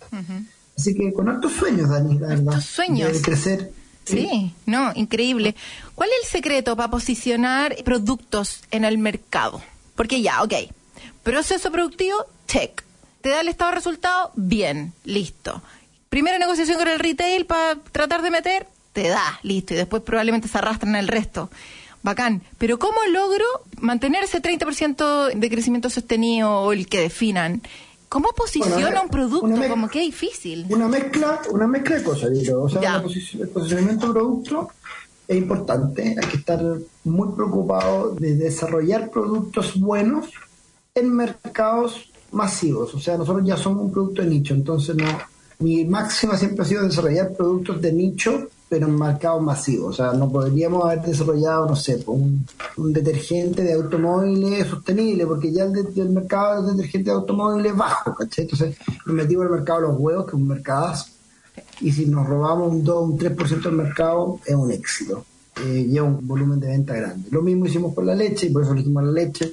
[0.78, 2.62] Así que con altos sueños, Dani, la verdad.
[2.62, 3.12] sueños.
[3.12, 3.74] De crecer.
[4.06, 5.58] Sí, no, increíble.
[5.94, 9.62] ¿Cuál es el secreto para posicionar productos en el mercado?
[9.98, 10.54] Porque ya, ok,
[11.22, 12.16] proceso productivo,
[12.48, 12.82] check.
[13.20, 14.32] ¿Te da el estado de resultado?
[14.38, 15.62] Bien, listo.
[16.08, 19.74] Primera negociación con el retail para tratar de meter, te da, listo.
[19.74, 21.50] Y después probablemente se arrastran el resto
[22.04, 22.42] bacán.
[22.58, 23.46] Pero ¿cómo logro
[23.80, 27.62] mantener ese 30% de crecimiento sostenido o el que definan?
[28.10, 29.70] ¿Cómo posiciona un producto?
[29.70, 30.66] Como que difícil.
[30.70, 32.64] Una mezcla, una mezcla de cosas, digo.
[32.64, 34.70] O sea, el posicionamiento de producto
[35.28, 36.16] es importante.
[36.20, 36.60] Hay que estar
[37.04, 40.28] muy preocupado de desarrollar productos buenos
[40.96, 42.96] en mercados masivos.
[42.96, 45.06] O sea, nosotros ya somos un producto de nicho, entonces no.
[45.60, 49.88] Mi máxima siempre ha sido desarrollar productos de nicho pero en mercado masivo.
[49.88, 52.46] O sea, no podríamos haber desarrollado, no sé, un,
[52.78, 58.46] detergente de automóviles sostenible, porque ya el, mercado de detergente de automóviles es bajo, ¿cachai?
[58.46, 60.94] Entonces nos metimos en el mercado de los huevos, que es un mercado,
[61.82, 65.26] y si nos robamos un 2, un 3% del mercado, es un éxito.
[65.66, 67.28] Eh, lleva un volumen de venta grande.
[67.32, 69.52] Lo mismo hicimos con la leche, y por eso elegimos la leche.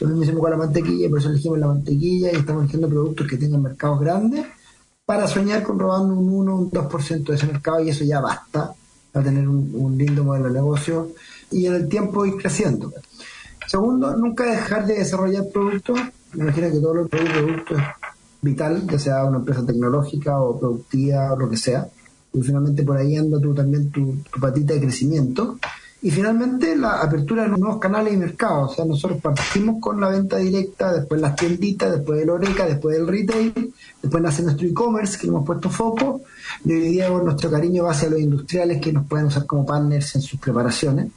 [0.00, 2.88] Lo mismo hicimos con la mantequilla, y por eso elegimos la mantequilla, y estamos eligiendo
[2.88, 4.44] productos que tengan mercados grandes
[5.06, 8.74] para soñar con robando un 1 un 2% de ese mercado y eso ya basta
[9.12, 11.12] para tener un, lindo modelo de negocio
[11.50, 12.92] y en el tiempo ir creciendo.
[13.66, 15.98] Segundo, nunca dejar de desarrollar productos.
[16.34, 17.82] Me imagino que todo lo que producto es
[18.42, 21.88] vital, ya sea una empresa tecnológica o productiva o lo que sea.
[22.34, 25.58] Y finalmente por ahí anda tú también tu patita de crecimiento.
[26.02, 28.72] Y finalmente la apertura de nuevos canales y mercados.
[28.72, 32.96] O sea, nosotros partimos con la venta directa, después las tienditas, después el Oreca, después
[32.96, 36.20] el retail, después nace nuestro e-commerce, que hemos puesto foco,
[36.64, 40.14] y hoy día nuestro cariño va hacia los industriales que nos pueden usar como partners
[40.14, 41.08] en sus preparaciones.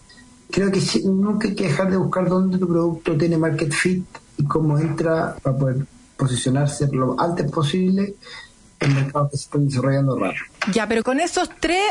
[0.49, 4.05] Creo que nunca hay que dejar de buscar dónde tu producto tiene market fit
[4.37, 5.85] y cómo entra para poder
[6.17, 8.15] posicionarse lo antes posible
[8.79, 10.45] en mercados que se están desarrollando rápido.
[10.73, 11.83] Ya, pero con esos tres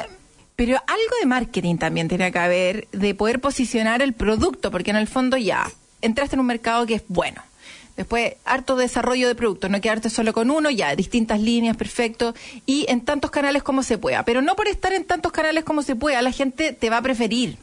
[0.58, 4.96] pero algo de marketing también tiene que haber, de poder posicionar el producto, porque en
[4.96, 5.70] el fondo ya
[6.02, 7.40] entraste en un mercado que es bueno.
[7.96, 12.34] Después, harto desarrollo de productos, no quedarte solo con uno, ya, distintas líneas, perfecto,
[12.66, 14.24] y en tantos canales como se pueda.
[14.24, 17.02] Pero no por estar en tantos canales como se pueda, la gente te va a
[17.02, 17.56] preferir.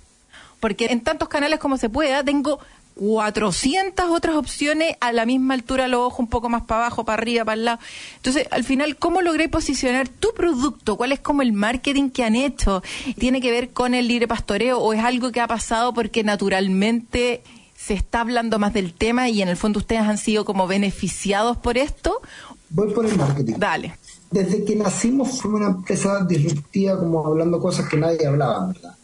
[0.62, 2.62] Porque en tantos canales como se pueda, tengo
[2.96, 7.22] 400 otras opciones a la misma altura los ojos, un poco más para abajo, para
[7.22, 7.80] arriba, para el lado.
[8.16, 10.96] Entonces, al final, ¿cómo logré posicionar tu producto?
[10.96, 12.82] ¿Cuál es como el marketing que han hecho?
[13.20, 17.44] ¿Tiene que ver con el libre pastoreo o es algo que ha pasado porque naturalmente
[17.76, 21.58] se está hablando más del tema y en el fondo ustedes han sido como beneficiados
[21.58, 22.22] por esto?
[22.70, 23.56] Voy por el marketing.
[23.58, 23.98] Dale.
[24.32, 28.95] Desde que nacimos fue una empresa disruptiva, como hablando cosas que nadie hablaba, ¿verdad?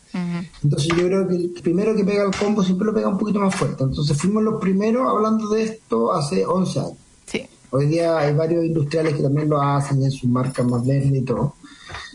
[0.64, 3.40] Entonces yo creo que el primero que pega el combo siempre lo pega un poquito
[3.40, 3.84] más fuerte.
[3.84, 6.98] Entonces fuimos los primeros hablando de esto hace 11 años.
[7.74, 11.22] Hoy día hay varios industriales que también lo hacen en sus marcas más verdes y
[11.22, 11.54] todo.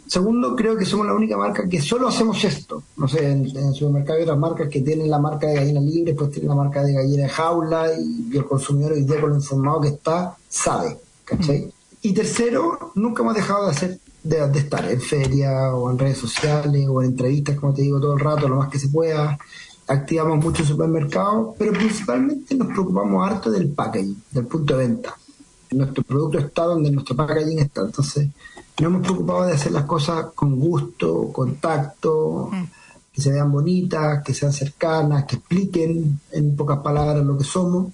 [0.07, 2.83] Segundo, creo que somos la única marca que solo hacemos esto.
[2.99, 5.81] No sé, en, en el supermercado hay otras marcas que tienen la marca de gallina
[5.81, 9.31] libre, pues tienen la marca de gallina de jaula y, el consumidor hoy día con
[9.31, 10.99] lo informado que está, sabe.
[11.25, 11.73] ¿cachai?
[12.03, 16.87] Y tercero, nunca hemos dejado de hacer de, estar en feria o en redes sociales
[16.89, 19.39] o en entrevistas, como te digo, todo el rato, lo más que se pueda.
[19.89, 25.15] Activamos mucho supermercados, pero principalmente nos preocupamos harto del packaging, del punto de venta.
[25.71, 28.29] Nuestro producto está donde nuestro packaging está, entonces
[28.81, 32.65] nos hemos preocupado de hacer las cosas con gusto, con tacto, mm.
[33.12, 37.93] que se vean bonitas, que sean cercanas, que expliquen en pocas palabras lo que somos.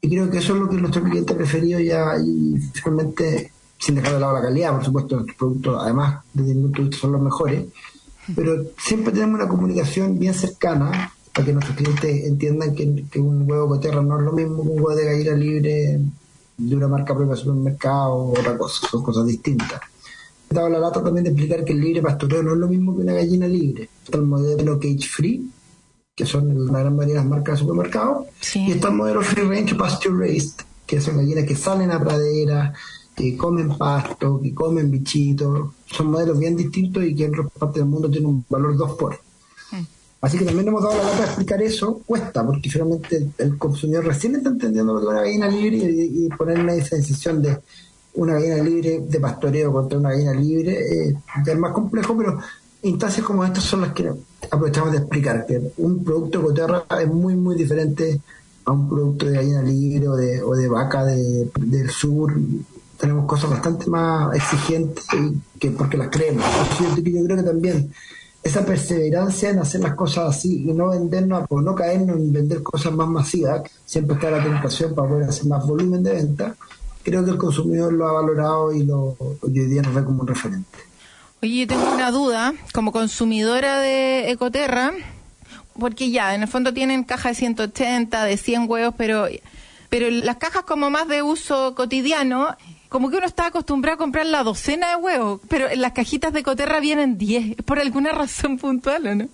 [0.00, 4.14] Y creo que eso es lo que nuestro cliente preferido ya y finalmente sin dejar
[4.14, 7.12] de lado la calidad, por supuesto, nuestros productos, además, desde mi punto de vista, son
[7.12, 7.64] los mejores,
[8.36, 13.66] pero siempre tenemos una comunicación bien cercana para que nuestros clientes entiendan que, un huevo
[13.66, 16.00] coterra no es lo mismo que un huevo de gallina libre
[16.58, 19.80] de una marca propia de supermercado o otra cosa, son cosas distintas.
[20.48, 22.94] He dado la lata también de explicar que el libre pastoreo no es lo mismo
[22.94, 23.88] que una gallina libre.
[24.04, 25.50] Está el modelo cage free,
[26.14, 29.42] que son la gran mayoría de las marcas de supermercado, y está el modelo free
[29.42, 32.74] range pasture raised, que son gallinas que salen a pradera,
[33.22, 37.76] que comen pasto, que comen bichitos, son modelos bien distintos y que en otras partes
[37.76, 39.14] del mundo tienen un valor 2 por.
[39.70, 39.86] Mm.
[40.22, 44.06] Así que también hemos dado la lata de explicar eso, cuesta, porque finalmente el consumidor
[44.06, 47.58] recién está entendiendo lo que es una gallina libre y, poner una diferenciación de
[48.14, 52.38] una gallina libre de pastoreo contra una gallina libre eh, es más complejo, pero
[52.82, 54.10] instancias como estas son las que
[54.50, 58.20] aprovechamos de explicar, que un producto de coterra es muy, muy diferente
[58.64, 62.32] a un producto de gallina libre o de, o de vaca de, del sur
[63.02, 65.04] tenemos cosas bastante más exigentes
[65.58, 66.44] que porque las creemos.
[66.78, 67.92] Yo, creo que también
[68.44, 72.62] esa perseverancia en hacer las cosas así y no vendernos o no caernos en vender
[72.62, 76.54] cosas más masivas, siempre está la tentación para poder hacer más volumen de venta,
[77.02, 80.28] creo que el consumidor lo ha valorado y lo, hoy día nos ve como un
[80.28, 80.78] referente.
[81.42, 84.92] Oye, tengo una duda, como consumidora de Ecoterra,
[85.76, 89.26] porque ya, en el fondo tienen caja de 180, de 100 huevos, pero,
[89.88, 92.56] pero las cajas como más de uso cotidiano,
[92.92, 96.32] como que uno está acostumbrado a comprar la docena de huevos, pero en las cajitas
[96.32, 99.28] de Coterra vienen 10, por alguna razón puntual, ¿o no?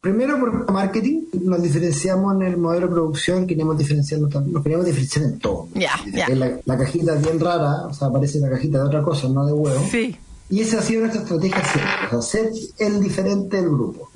[0.00, 5.24] Primero por marketing, nos diferenciamos en el modelo de producción, queríamos diferenciarnos nos queríamos diferenciar
[5.26, 5.68] en todo.
[5.74, 6.28] Ya, ya.
[6.64, 9.52] La, cajita es bien rara, o sea, aparece la cajita de otra cosa, no de
[9.52, 9.84] huevo.
[9.90, 10.16] Sí.
[10.48, 14.10] Y esa ha sido nuestra estrategia siempre, o sea, ser el diferente del grupo.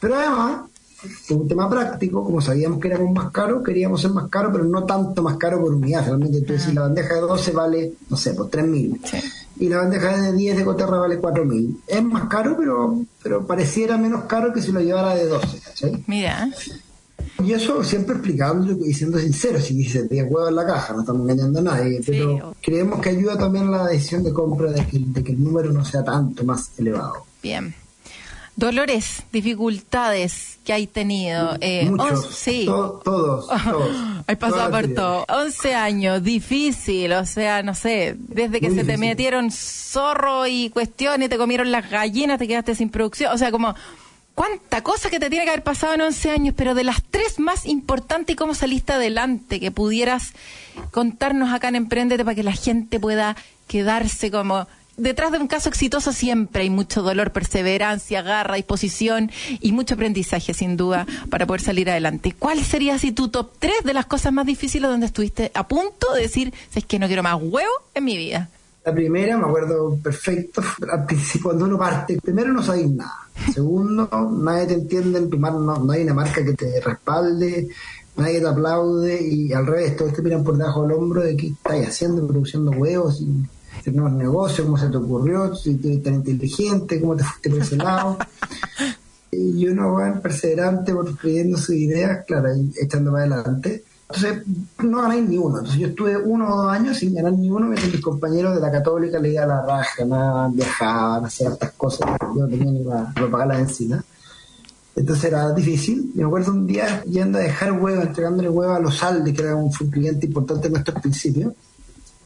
[0.00, 0.70] Pero además,
[1.28, 4.64] por un tema práctico, como sabíamos que éramos más caros, queríamos ser más caros, pero
[4.64, 6.04] no tanto más caro por unidad.
[6.06, 9.00] Realmente, tú decís, la bandeja de 12 vale, no sé, por 3.000.
[9.60, 11.76] Y la bandeja de 10 de Coterra vale 4.000.
[11.86, 15.60] Es más caro, pero pero pareciera menos caro que si lo llevara de 12.
[15.74, 16.04] ¿sí?
[16.06, 16.50] Mira.
[17.42, 21.00] Y eso siempre explicando y siendo sincero, si dice 10 huevos en la caja, no
[21.00, 24.86] estamos engañando a nadie, pero creemos que ayuda también a la decisión de compra de
[24.86, 27.26] que, de que el número no sea tanto más elevado.
[27.42, 27.74] Bien.
[28.54, 31.56] Dolores, dificultades que hay tenido.
[31.60, 32.64] Eh, Muchos, sí.
[32.66, 33.48] todos, todos.
[34.26, 35.24] Hay pasado por todo.
[35.28, 41.30] 11 años, difícil, o sea, no sé, desde que se te metieron zorro y cuestiones,
[41.30, 43.74] te comieron las gallinas, te quedaste sin producción, o sea, como
[44.34, 47.38] cuánta cosa que te tiene que haber pasado en 11 años, pero de las tres
[47.38, 49.60] más importantes, ¿cómo saliste adelante?
[49.60, 50.32] Que pudieras
[50.90, 53.36] contarnos acá en Emprendete para que la gente pueda
[53.66, 59.30] quedarse como detrás de un caso exitoso siempre hay mucho dolor, perseverancia, garra, disposición
[59.60, 62.34] y mucho aprendizaje, sin duda, para poder salir adelante.
[62.38, 66.12] ¿Cuál sería así tu top 3 de las cosas más difíciles donde estuviste a punto
[66.14, 68.48] de decir, es que no quiero más huevo en mi vida?
[68.84, 73.28] La primera, me acuerdo perfecto, al principio cuando uno parte, primero no sabéis nada.
[73.54, 74.08] Segundo,
[74.42, 77.68] nadie te entiende, en no, no hay una marca que te respalde,
[78.16, 81.48] nadie te aplaude y al revés, todos te miran por debajo del hombro de qué
[81.48, 83.28] estás haciendo, produciendo huevos y
[83.90, 87.76] nuevos negocios, cómo se te ocurrió, si eres tan inteligente, cómo te fuiste por ese
[87.76, 88.18] lado.
[89.32, 93.84] y uno va perseverante por creyendo sus ideas, claro, y echando para adelante.
[94.14, 94.42] Entonces,
[94.82, 95.58] no gané ni uno.
[95.58, 98.60] Entonces, yo estuve uno o dos años sin ganar ni uno, mientras mis compañeros de
[98.60, 103.48] la Católica leían la raja, nada, viajaban, hacían estas cosas, yo tenía ni para, pagar
[103.48, 104.04] la encina.
[104.94, 106.12] Entonces era difícil.
[106.14, 109.56] me acuerdo un día yendo a dejar huevo, entregándole huevo a los Aldes, que era
[109.56, 111.54] un, cliente importante en nuestros principios,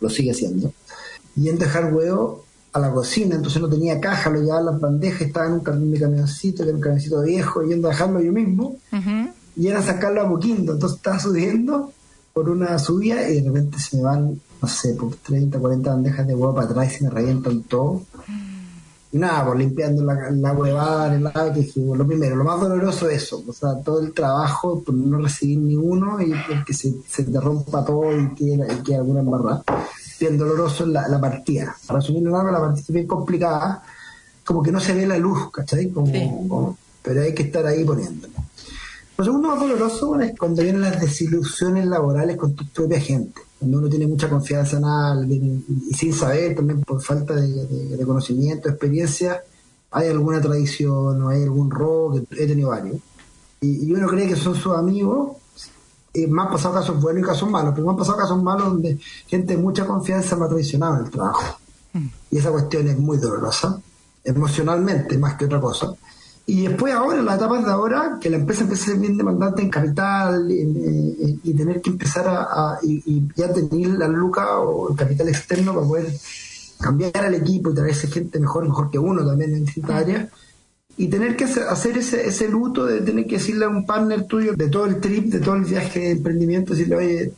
[0.00, 0.72] lo sigue haciendo,
[1.36, 4.80] yendo a dejar huevo a la cocina, entonces no tenía caja, lo llevaba en las
[4.80, 8.76] bandejas, estaba en un, camioncito, que era un camioncito viejo, yendo a dejarlo yo mismo
[9.56, 10.74] y era sacarlo a Boquindo.
[10.74, 11.92] Entonces estaba subiendo
[12.32, 16.26] por una subida y de repente se me van, no sé, por 30, 40 bandejas
[16.26, 18.02] de huevo para atrás y se me revientan todo.
[19.16, 23.08] Y nada, pues limpiando la, la huevada en el auto, lo primero, lo más doloroso
[23.08, 26.34] es eso, o sea, todo el trabajo por no recibir ni uno y
[26.66, 29.64] que se, se te rompa todo y quede, y alguna embarrada.
[30.20, 31.74] Bien doloroso es la, la partida.
[31.86, 33.82] Para resumir largo, la partida es bien complicada,
[34.44, 35.88] como que no se ve la luz, ¿cachai?
[35.88, 38.34] Como, pero hay que estar ahí poniéndolo.
[39.16, 43.78] Lo segundo más doloroso es cuando vienen las desilusiones laborales con tu propia gente, cuando
[43.78, 48.74] uno tiene mucha confianza en alguien y, sin saber, también por falta de, conocimiento, de
[48.74, 49.42] experiencia,
[49.90, 52.98] hay alguna tradición o hay algún robo, que he tenido varios,
[53.60, 55.36] y, uno cree que son sus amigos,
[56.12, 58.68] y me han pasado casos buenos y casos malos, pero me han pasado casos malos
[58.68, 61.58] donde gente de mucha confianza me ha traicionado en el trabajo.
[61.92, 62.06] Mm.
[62.30, 63.80] Y esa cuestión es muy dolorosa,
[64.24, 65.94] emocionalmente más que otra cosa.
[66.48, 69.16] Y después ahora, en las etapas de ahora, que la empresa empieza a ser bien
[69.16, 74.96] demandante en capital y tener que empezar a, y, ya tener la luca o el
[74.96, 76.06] capital externo para poder
[76.80, 80.28] cambiar al equipo y traerse gente mejor, mejor que uno también en distintas áreas.
[80.96, 84.54] Y tener que hacer ese, ese luto de tener que decirle a un partner tuyo
[84.54, 87.32] de todo el trip, de todo el viaje de emprendimiento, decirle, oye,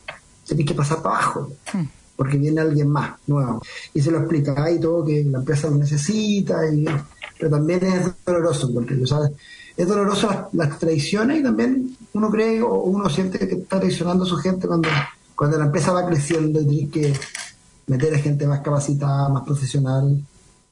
[0.47, 1.51] tenés que pasar para abajo.
[1.73, 1.85] Hmm.
[2.15, 3.61] porque viene alguien más nuevo.
[3.93, 6.85] Y se lo explica y todo, que la empresa lo necesita y
[7.39, 8.69] pero también es doloroso,
[9.05, 9.31] ¿sabes?
[9.77, 14.25] Es doloroso las, las, traiciones y también uno cree o uno siente que está traicionando
[14.25, 14.89] a su gente cuando,
[15.35, 17.13] cuando la empresa va creciendo y tienes que
[17.87, 20.21] meter a gente más capacitada, más profesional.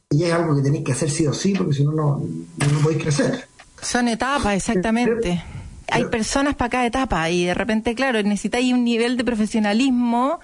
[0.10, 2.80] Y es algo que tenéis que hacer sí o sí, porque si no, no, no
[2.84, 3.48] podéis crecer.
[3.82, 5.44] Son etapas, exactamente.
[5.90, 10.40] Hay personas para cada etapa y de repente, claro, necesitáis un nivel de profesionalismo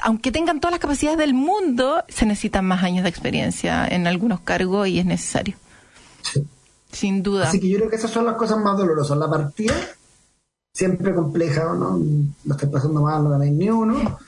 [0.00, 4.40] aunque tengan todas las capacidades del mundo, se necesitan más años de experiencia en algunos
[4.40, 5.56] cargos y es necesario.
[6.90, 7.48] Sin duda.
[7.48, 9.16] Así que yo creo que esas son las cosas más dolorosas.
[9.18, 9.74] La partida,
[10.72, 11.98] siempre compleja, ¿no?
[12.44, 14.18] No estoy pasando mal, no ganáis ni uno.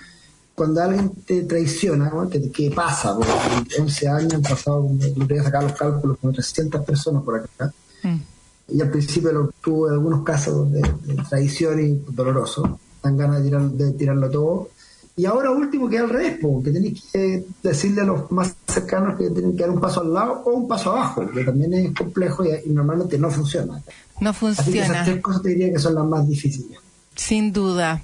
[0.55, 2.29] Cuando alguien te traiciona, ¿no?
[2.29, 3.17] ¿Qué, pasa?
[3.17, 7.41] Porque 11 años han pasado, lo voy a sacar los cálculos, con 300 personas por
[7.41, 7.73] acá.
[8.03, 8.21] Mm.
[8.69, 10.81] Y al principio lo, tuve algunos casos de,
[11.29, 12.79] traición y doloroso.
[13.03, 14.69] Dan ganas de, de tirarlo todo
[15.17, 19.31] y ahora último que al revés, que tenéis que decirle a los más cercanos que
[19.31, 22.45] tienen que dar un paso al lado o un paso abajo, que también es complejo
[22.45, 23.81] y, normalmente no funciona.
[24.21, 24.63] No funciona.
[24.63, 26.79] Así que esas tres cosas te diría que son las más difíciles.
[27.15, 28.03] Sin duda.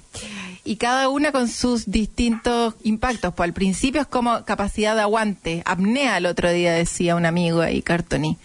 [0.63, 3.33] Y cada una con sus distintos impactos.
[3.33, 5.63] Pues al principio es como capacidad de aguante.
[5.65, 8.37] Apnea el otro día decía un amigo ahí, Cartoni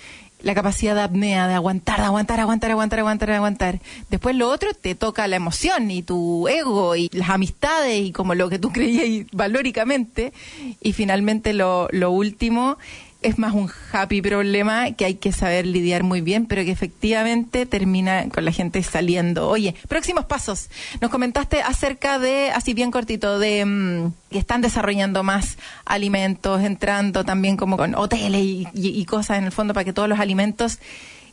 [0.46, 3.80] la capacidad de apnea, de aguantar, de aguantar, aguantar, aguantar, aguantar, aguantar.
[4.10, 8.36] Después lo otro te toca la emoción y tu ego y las amistades y como
[8.36, 10.32] lo que tú creías valóricamente.
[10.80, 12.78] Y finalmente lo, lo último
[13.26, 17.66] es más un happy problema que hay que saber lidiar muy bien, pero que efectivamente
[17.66, 19.48] termina con la gente saliendo.
[19.48, 20.70] Oye, próximos pasos.
[21.00, 27.24] Nos comentaste acerca de, así bien cortito, de mm, que están desarrollando más alimentos, entrando
[27.24, 30.78] también como con hoteles y, cosas en el fondo para que todos los alimentos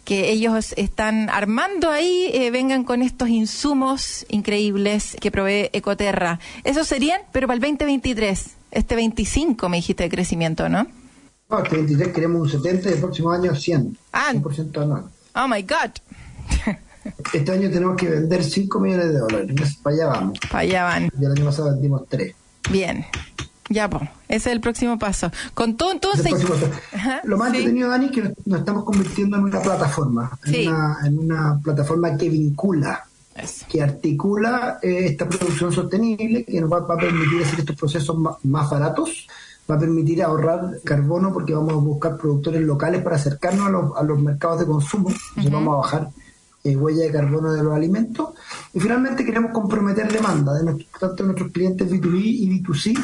[0.03, 6.39] que ellos están armando ahí eh, vengan con estos insumos increíbles que provee Ecoterra.
[6.63, 10.87] Esos serían, pero para el 2023, este 25 me dijiste de crecimiento, ¿no?
[11.53, 13.97] No, este 23 queremos un 70 y el próximo año 100.
[14.11, 14.31] Ah.
[14.33, 15.03] 100% anual.
[15.35, 15.91] Oh my God.
[17.33, 19.77] este año tenemos que vender 5 millones de dólares.
[19.83, 20.39] para allá vamos.
[20.49, 21.11] Para allá van.
[21.19, 22.33] Y el año pasado vendimos 3.
[22.71, 23.05] Bien.
[23.69, 25.31] Ya, pues, ese es el próximo paso.
[25.53, 26.33] Con todo, entonces.
[27.23, 30.39] Lo más entretenido, Dani, es que nos estamos convirtiendo en una plataforma.
[30.45, 33.05] En, una, en una plataforma que vincula
[33.67, 38.69] que articula eh, esta producción sostenible, que nos va, a permitir hacer estos procesos más,
[38.69, 39.27] baratos,
[39.69, 43.97] va a permitir ahorrar carbono porque vamos a buscar productores locales para acercarnos a los,
[43.97, 46.09] a los mercados de consumo, entonces vamos a bajar
[46.63, 48.29] eh, huella de carbono de los alimentos.
[48.73, 52.97] Y finalmente queremos comprometer demanda de tanto de nuestros clientes B2B y B2C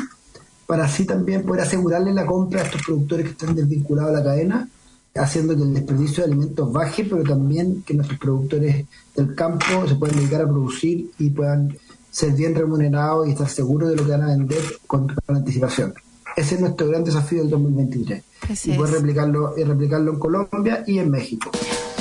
[0.66, 4.24] para así también poder asegurarle la compra a estos productores que están desvinculados a la
[4.24, 4.70] cadena,
[5.16, 8.86] haciendo que el desperdicio de alimentos baje, pero también que nuestros productores
[9.16, 11.76] del campo se puedan dedicar a producir y puedan
[12.12, 15.94] ser bien remunerados y estar seguros de lo que van a vender con, anticipación.
[16.36, 18.24] Ese es nuestro gran desafío del 2023.
[18.66, 21.52] y poder replicarlo, y replicarlo en Colombia y en México.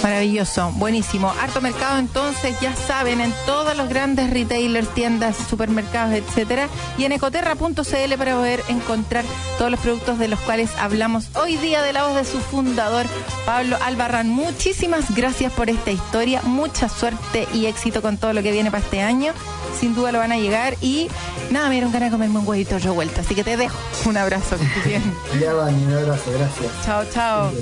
[0.02, 1.32] Maravilloso, buenísimo.
[1.40, 7.12] Harto mercado entonces, ya saben, en todos los grandes retailers, tiendas, supermercados, etcétera, y en
[7.12, 9.24] ecoterra.cl para poder encontrar
[9.58, 13.06] todos los productos de los cuales hablamos hoy día de la voz de su fundador,
[13.44, 14.28] Pablo Albarrán.
[14.28, 18.84] Muchísimas gracias por esta historia, mucha suerte y éxito con todo lo que viene para
[18.84, 19.32] este año.
[19.78, 21.08] Sin duda lo van a llegar y
[21.50, 23.78] nada, me dieron ganas de comerme un huevito de vuelta, así que te dejo.
[24.06, 25.02] Un abrazo, que bien.
[25.40, 26.72] Ya, un abrazo, gracias.
[26.84, 27.52] Chao, chao.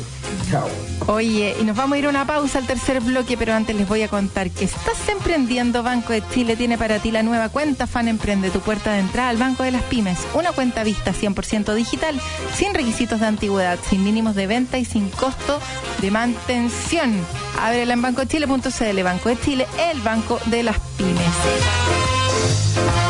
[1.06, 3.88] Oye, y nos vamos a ir a una pausa al tercer bloque, pero antes les
[3.88, 5.82] voy a contar que estás emprendiendo.
[5.82, 9.28] Banco de Chile tiene para ti la nueva cuenta Fan Emprende, tu puerta de entrada
[9.28, 10.18] al Banco de las Pymes.
[10.34, 12.20] Una cuenta vista 100% digital,
[12.54, 15.60] sin requisitos de antigüedad, sin mínimos de venta y sin costo
[16.00, 17.14] de mantención.
[17.60, 23.05] Ábrela en bancochile.cl, Banco de Chile, el banco de las pymes.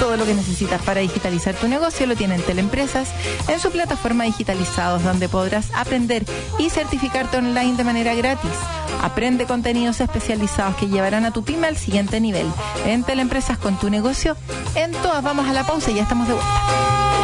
[0.00, 3.08] Todo lo que necesitas para digitalizar tu negocio lo tienen Teleempresas
[3.48, 6.24] en su plataforma Digitalizados, donde podrás aprender
[6.58, 8.50] y certificarte online de manera gratis.
[9.02, 12.46] Aprende contenidos especializados que llevarán a tu pyme al siguiente nivel.
[12.86, 14.36] En Teleempresas con tu negocio,
[14.74, 17.23] en todas vamos a la pausa y ya estamos de vuelta.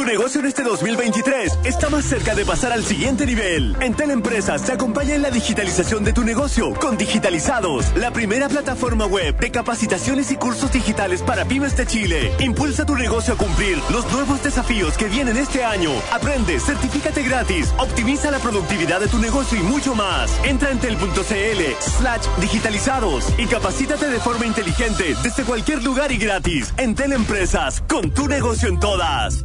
[0.00, 3.76] Tu negocio en este 2023 está más cerca de pasar al siguiente nivel.
[3.80, 9.04] En Teleempresas se acompaña en la digitalización de tu negocio con Digitalizados, la primera plataforma
[9.04, 12.32] web de capacitaciones y cursos digitales para pymes de Chile.
[12.38, 15.90] Impulsa tu negocio a cumplir los nuevos desafíos que vienen este año.
[16.10, 20.32] Aprende, certifícate gratis, optimiza la productividad de tu negocio y mucho más.
[20.44, 26.72] Entra en tel.cl slash digitalizados y capacítate de forma inteligente desde cualquier lugar y gratis.
[26.78, 29.44] En Teleempresas, con tu negocio en todas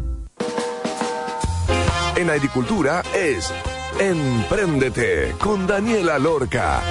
[2.15, 3.53] en agricultura es
[3.99, 6.81] Empréndete con Daniela Lorca.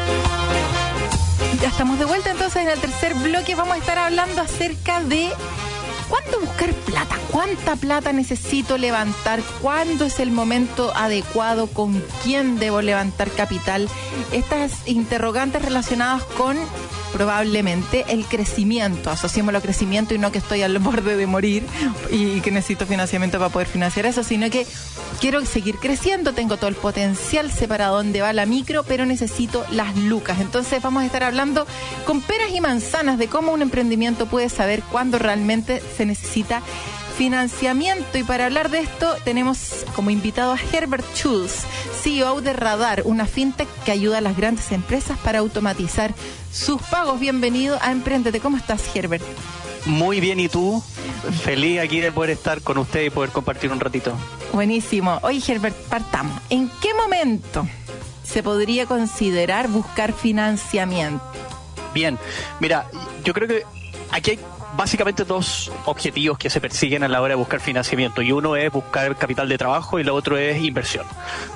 [1.61, 3.55] Ya estamos de vuelta entonces en el tercer bloque.
[3.55, 5.31] Vamos a estar hablando acerca de
[6.09, 12.81] cuándo buscar plata, cuánta plata necesito levantar, cuándo es el momento adecuado, con quién debo
[12.81, 13.89] levantar capital.
[14.33, 16.57] Estas interrogantes relacionadas con
[17.15, 19.09] probablemente el crecimiento.
[19.09, 21.65] Asociémoslo a crecimiento y no que estoy al borde de morir
[22.11, 24.67] y que necesito financiamiento para poder financiar eso, sino que
[25.21, 29.65] quiero seguir creciendo, tengo todo el potencial, sé para dónde va la micro, pero necesito
[29.71, 30.41] las lucas.
[30.41, 31.69] Entonces vamos a estar hablando
[32.05, 36.62] con peras y manzanas de cómo un emprendimiento puede saber cuándo realmente se necesita
[37.17, 38.19] financiamiento.
[38.19, 41.65] Y para hablar de esto tenemos como invitado a Herbert Schulz,
[42.03, 46.15] CEO de Radar, una fintech que ayuda a las grandes empresas para automatizar
[46.53, 47.21] sus pagos.
[47.21, 48.41] Bienvenido a Emprendete.
[48.41, 49.25] ¿Cómo estás, Herbert?
[49.87, 50.83] Muy bien, ¿y tú?
[51.43, 54.15] Feliz aquí de poder estar con usted y poder compartir un ratito.
[54.53, 55.19] Buenísimo.
[55.23, 56.41] Oye, Herbert, partamos.
[56.49, 57.67] ¿En qué momento
[58.23, 61.25] se podría considerar buscar financiamiento?
[61.93, 62.19] Bien,
[62.61, 62.89] mira,
[63.25, 63.62] yo creo que
[64.11, 64.39] aquí hay
[64.77, 68.70] básicamente dos objetivos que se persiguen a la hora de buscar financiamiento y uno es
[68.72, 71.07] buscar capital de trabajo y lo otro es inversión.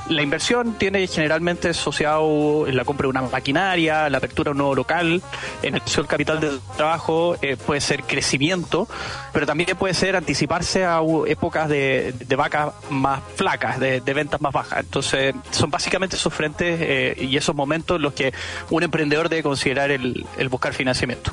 [0.08, 4.74] La inversión tiene generalmente asociado la compra de una maquinaria, la apertura de un nuevo
[4.74, 5.22] local,
[5.62, 8.88] en el capital de trabajo eh, puede ser crecimiento,
[9.32, 14.80] pero también puede ser anticiparse a épocas de, vacas más flacas, de, ventas más bajas.
[14.80, 18.32] Entonces son básicamente esos frentes eh, y esos momentos en los que
[18.70, 21.32] un emprendedor debe considerar el buscar financiamiento.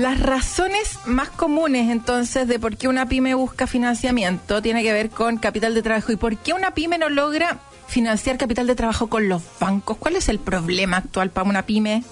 [0.00, 5.10] Las razones más comunes entonces de por qué una pyme busca financiamiento tiene que ver
[5.10, 9.08] con capital de trabajo y por qué una pyme no logra financiar capital de trabajo
[9.08, 9.98] con los bancos.
[9.98, 12.02] ¿Cuál es el problema actual para una pyme?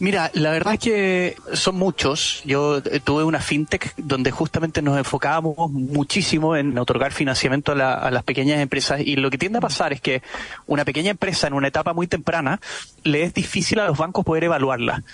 [0.00, 2.42] Mira, la verdad es que son muchos.
[2.44, 8.10] Yo eh, tuve una fintech donde justamente nos enfocábamos muchísimo en otorgar financiamiento a, a,
[8.10, 10.20] las pequeñas empresas y lo que tiende a pasar es que
[10.66, 12.60] una pequeña empresa en una etapa muy temprana
[13.04, 15.04] le es difícil a los bancos poder evaluarla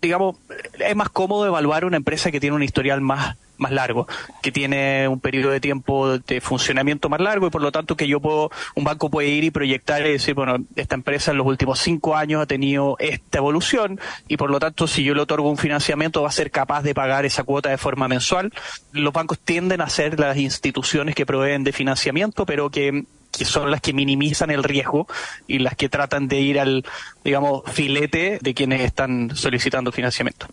[0.00, 0.36] digamos,
[0.78, 4.06] es más cómodo evaluar una empresa que tiene un historial más más largo,
[4.42, 8.08] que tiene un periodo de tiempo de funcionamiento más largo y por lo tanto que
[8.08, 11.46] yo puedo, un banco puede ir y proyectar y decir, bueno, esta empresa en los
[11.46, 15.50] últimos cinco años ha tenido esta evolución y por lo tanto si yo le otorgo
[15.50, 18.52] un financiamiento va a ser capaz de pagar esa cuota de forma mensual.
[18.92, 23.70] Los bancos tienden a ser las instituciones que proveen de financiamiento, pero que que son
[23.70, 25.06] las que minimizan el riesgo
[25.46, 26.84] y las que tratan de ir al,
[27.22, 30.48] digamos, filete de quienes están solicitando financiamiento.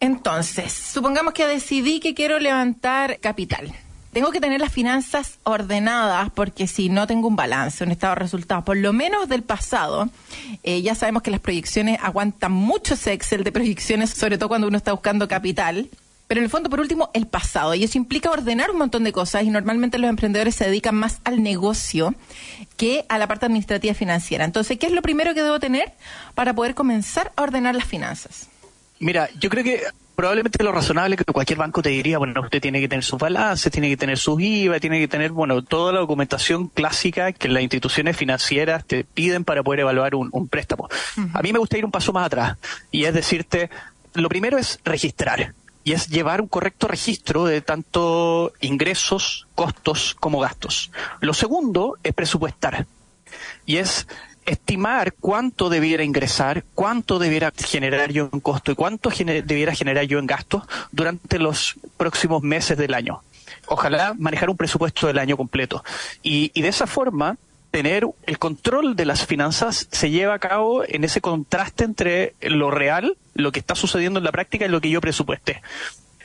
[0.00, 3.70] Entonces, supongamos que decidí que quiero levantar capital.
[4.12, 8.20] Tengo que tener las finanzas ordenadas porque si no tengo un balance, un estado de
[8.20, 10.08] resultados, por lo menos del pasado,
[10.64, 14.66] eh, ya sabemos que las proyecciones aguantan mucho ese Excel de proyecciones, sobre todo cuando
[14.66, 15.88] uno está buscando capital.
[16.26, 17.74] Pero en el fondo, por último, el pasado.
[17.74, 21.20] Y eso implica ordenar un montón de cosas y normalmente los emprendedores se dedican más
[21.24, 22.14] al negocio
[22.76, 24.44] que a la parte administrativa financiera.
[24.44, 25.92] Entonces, ¿qué es lo primero que debo tener
[26.34, 28.49] para poder comenzar a ordenar las finanzas?
[29.00, 29.82] Mira, yo creo que
[30.14, 33.72] probablemente lo razonable que cualquier banco te diría, bueno, usted tiene que tener sus balances,
[33.72, 37.62] tiene que tener sus IVA, tiene que tener, bueno, toda la documentación clásica que las
[37.62, 40.90] instituciones financieras te piden para poder evaluar un, préstamo.
[41.32, 42.58] A mí me gusta ir un paso más atrás
[42.90, 43.70] y es decirte,
[44.12, 50.40] lo primero es registrar y es llevar un correcto registro de tanto ingresos, costos como
[50.40, 50.90] gastos.
[51.20, 52.86] Lo segundo es presupuestar
[53.64, 54.06] y es
[54.50, 60.18] estimar cuánto debiera ingresar, cuánto debiera generar yo en costo y cuánto debiera generar yo
[60.18, 63.22] en gastos durante los próximos meses del año.
[63.66, 65.84] Ojalá manejar un presupuesto del año completo.
[66.22, 67.36] Y, y de esa forma,
[67.70, 72.70] tener el control de las finanzas se lleva a cabo en ese contraste entre lo
[72.70, 75.62] real, lo que está sucediendo en la práctica y lo que yo presupuesté.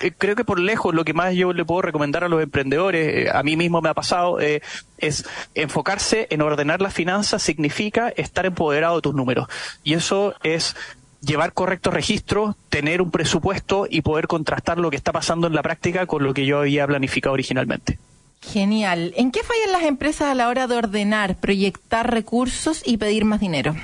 [0.02, 3.28] Eh, creo que por lejos lo que más yo le puedo recomendar a los emprendedores,
[3.28, 4.62] eh, a mí mismo me ha pasado, eh,
[4.98, 9.48] es enfocarse en ordenar las finanzas significa estar empoderado de tus números.
[9.84, 10.76] Y eso es
[11.22, 15.64] llevar correctos registros, tener un presupuesto y poder contrastar lo que está pasando en la
[15.64, 17.98] práctica con lo que yo había planificado originalmente.
[18.42, 19.14] Genial.
[19.18, 23.40] ¿En qué fallan las empresas a la hora de ordenar, proyectar recursos y pedir más
[23.40, 23.76] dinero?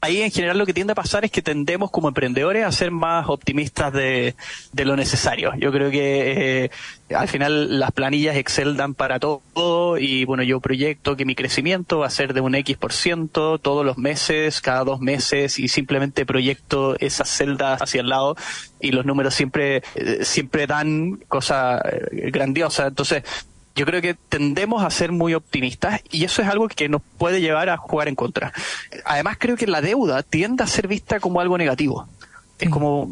[0.00, 2.90] Ahí en general lo que tiende a pasar es que tendemos como emprendedores a ser
[2.90, 4.34] más optimistas de,
[4.74, 5.52] lo necesario.
[5.58, 6.70] Yo creo que eh,
[7.14, 11.98] al final las planillas Excel dan para todo y bueno, yo proyecto que mi crecimiento
[12.00, 15.68] va a ser de un X por ciento todos los meses, cada dos meses y
[15.68, 18.36] simplemente proyecto esas celdas hacia el lado
[18.80, 22.88] y los números siempre, eh, siempre dan cosas eh, grandiosas.
[22.88, 23.24] Entonces,
[23.78, 27.40] yo creo que tendemos a ser muy optimistas y eso es algo que nos puede
[27.40, 28.52] llevar a jugar en contra.
[29.04, 32.08] Además, creo que la deuda tiende a ser vista como algo negativo.
[32.58, 33.08] Es como,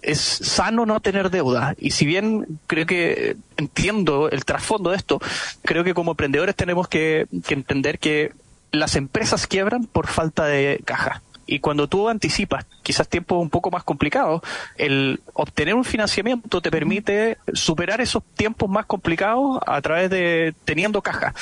[0.00, 1.74] es sano no tener deuda.
[1.78, 5.20] Y si bien creo que entiendo el trasfondo de esto,
[5.60, 8.32] creo que como emprendedores tenemos que, que entender que
[8.72, 11.20] las empresas quiebran por falta de caja.
[11.46, 14.42] Y cuando tú anticipas quizás tiempos un poco más complicados,
[14.76, 21.02] el obtener un financiamiento te permite superar esos tiempos más complicados a través de teniendo
[21.02, 21.34] caja.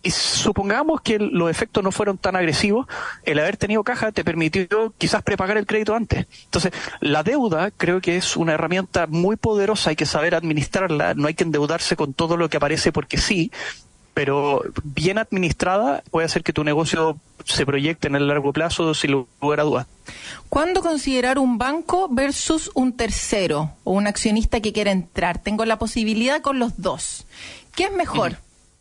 [0.00, 2.86] Y supongamos que los efectos no fueron tan agresivos,
[3.24, 6.26] el haber tenido caja te permitió quizás prepagar el crédito antes.
[6.44, 11.26] Entonces, la deuda creo que es una herramienta muy poderosa, hay que saber administrarla, no
[11.26, 13.50] hay que endeudarse con todo lo que aparece porque sí,
[14.18, 19.12] pero bien administrada puede hacer que tu negocio se proyecte en el largo plazo sin
[19.12, 19.86] lugar a dudas.
[20.48, 25.40] ¿Cuándo considerar un banco versus un tercero o un accionista que quiera entrar?
[25.40, 27.26] Tengo la posibilidad con los dos.
[27.76, 28.38] ¿Qué es mejor?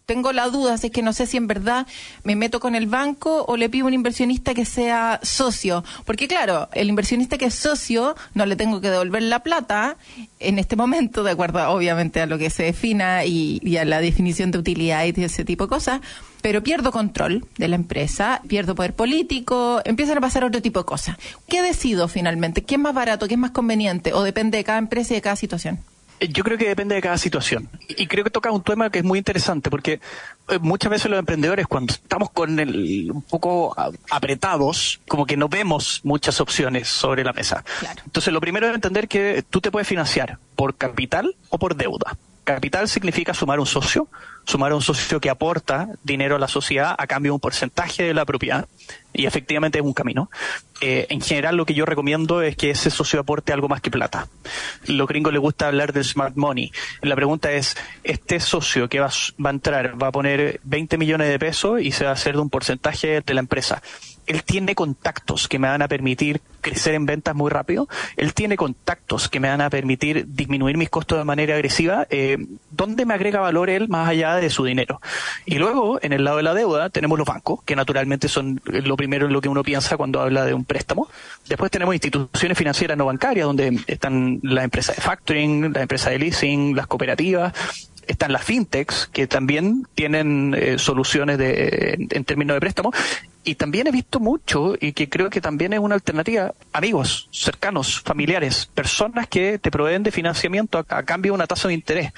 [0.08, 1.86] Tengo la duda, es que no sé si en verdad
[2.24, 5.84] me meto con el banco o le pido a un inversionista que sea socio.
[6.06, 9.98] Porque claro, el inversionista que es socio no le tengo que devolver la plata
[10.40, 14.50] en este momento, de acuerdo obviamente a lo que se defina y, a la definición
[14.50, 16.00] de utilidad y ese tipo de cosas,
[16.42, 20.86] pero pierdo control de la empresa, pierdo poder político, empiezan a pasar otro tipo de
[20.86, 21.18] cosas.
[21.50, 22.64] ¿Qué decido finalmente?
[22.64, 23.28] ¿Qué es más barato?
[23.28, 24.14] ¿Qué es más conveniente?
[24.14, 25.80] ¿O depende de cada empresa y de cada situación?
[26.20, 27.70] Yo creo que depende de cada situación.
[27.88, 30.00] Y creo que toca un tema que es muy interesante, porque
[30.50, 33.76] eh, muchas veces los emprendedores, cuando estamos con el, un poco
[34.10, 37.64] apretados, como que no vemos muchas opciones sobre la mesa.
[38.06, 42.18] Entonces, lo primero es entender que tú te puedes financiar por capital o por deuda.
[42.44, 44.08] Capital significa sumar un socio,
[44.48, 48.14] sumar un socio que aporta dinero a la sociedad a cambio de un porcentaje de
[48.14, 48.68] la propiedad,
[49.14, 50.30] y efectivamente es un camino.
[50.80, 53.92] Eh, en general lo que yo recomiendo es que ese socio aporte algo más que
[53.92, 54.28] plata.
[54.86, 56.72] Los gringos les gusta hablar del smart money.
[57.02, 59.10] La pregunta es, ¿este socio que va,
[59.44, 62.36] va a entrar va a poner 20 millones de pesos y se va a hacer
[62.36, 63.82] de un porcentaje de la empresa?
[64.28, 67.88] Él tiene contactos que me van a permitir crecer en ventas muy rápido.
[68.16, 72.08] Él tiene contactos que me van a permitir disminuir mis costos de manera agresiva.
[72.10, 72.38] Eh,
[72.72, 75.02] ¿Dónde me agrega valor él más allá de su dinero?
[75.46, 78.96] Y luego, en el lado de la deuda, tenemos los bancos, que naturalmente son lo
[78.98, 81.10] primero en lo que uno piensa cuando habla de un préstamo.
[81.48, 86.20] Después tenemos instituciones financieras no bancarias, donde están las empresas de factoring, las empresas de
[86.20, 87.54] leasing, las cooperativas
[88.08, 92.92] están las fintechs que también tienen eh, soluciones de, en, términos de préstamo
[93.44, 98.02] y también he visto mucho y que creo que también es una alternativa, amigos cercanos,
[98.02, 102.12] familiares, personas que te proveen de financiamiento a, cambio de una tasa de interés.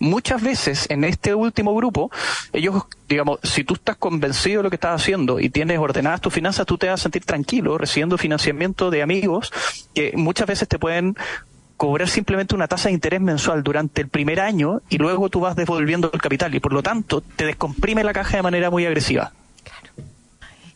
[0.00, 2.10] Muchas veces en este último grupo,
[2.52, 6.34] ellos, digamos, si tú estás convencido de lo que estás haciendo y tienes ordenadas tus
[6.34, 9.52] finanzas, tú te vas a sentir tranquilo recibiendo financiamiento de amigos
[9.94, 11.14] que muchas veces te pueden
[11.82, 15.56] cobrar simplemente una tasa de interés mensual durante el primer año y luego tú vas
[15.56, 19.32] devolviendo el capital y por lo tanto te descomprime la caja de manera muy agresiva.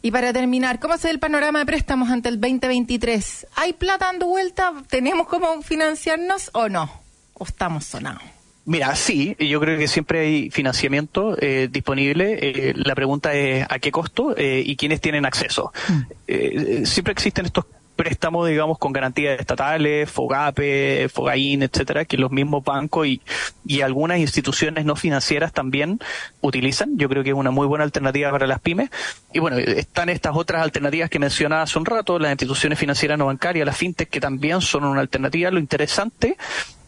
[0.03, 3.47] Y para terminar, ¿cómo se ve el panorama de préstamos ante el 2023?
[3.55, 4.73] ¿Hay plata dando vuelta?
[4.91, 6.91] ¿Tenemos cómo financiarnos o no?
[7.35, 8.25] ¿O estamos sonados?
[8.65, 12.37] Mira, sí, yo creo que siempre hay financiamiento eh, disponible.
[12.43, 15.73] Eh, la pregunta es a qué costo eh, y quiénes tienen acceso.
[15.87, 16.85] Mm.
[16.85, 17.67] siempre existen estos
[17.97, 23.21] préstamos, digamos, con garantías estatales, FOGAPE, FOGAIN, etcétera, que los mismos bancos y,
[23.67, 25.99] y algunas instituciones no financieras también
[26.41, 26.97] utilizan.
[26.99, 28.91] Yo creo que es una muy buena alternativa para las pymes.
[29.33, 33.27] Y bueno, están estas otras alternativas que mencionaba hace un rato, las instituciones financieras no
[33.27, 35.51] bancarias, las fintech, que también son una alternativa.
[35.51, 36.37] Lo interesante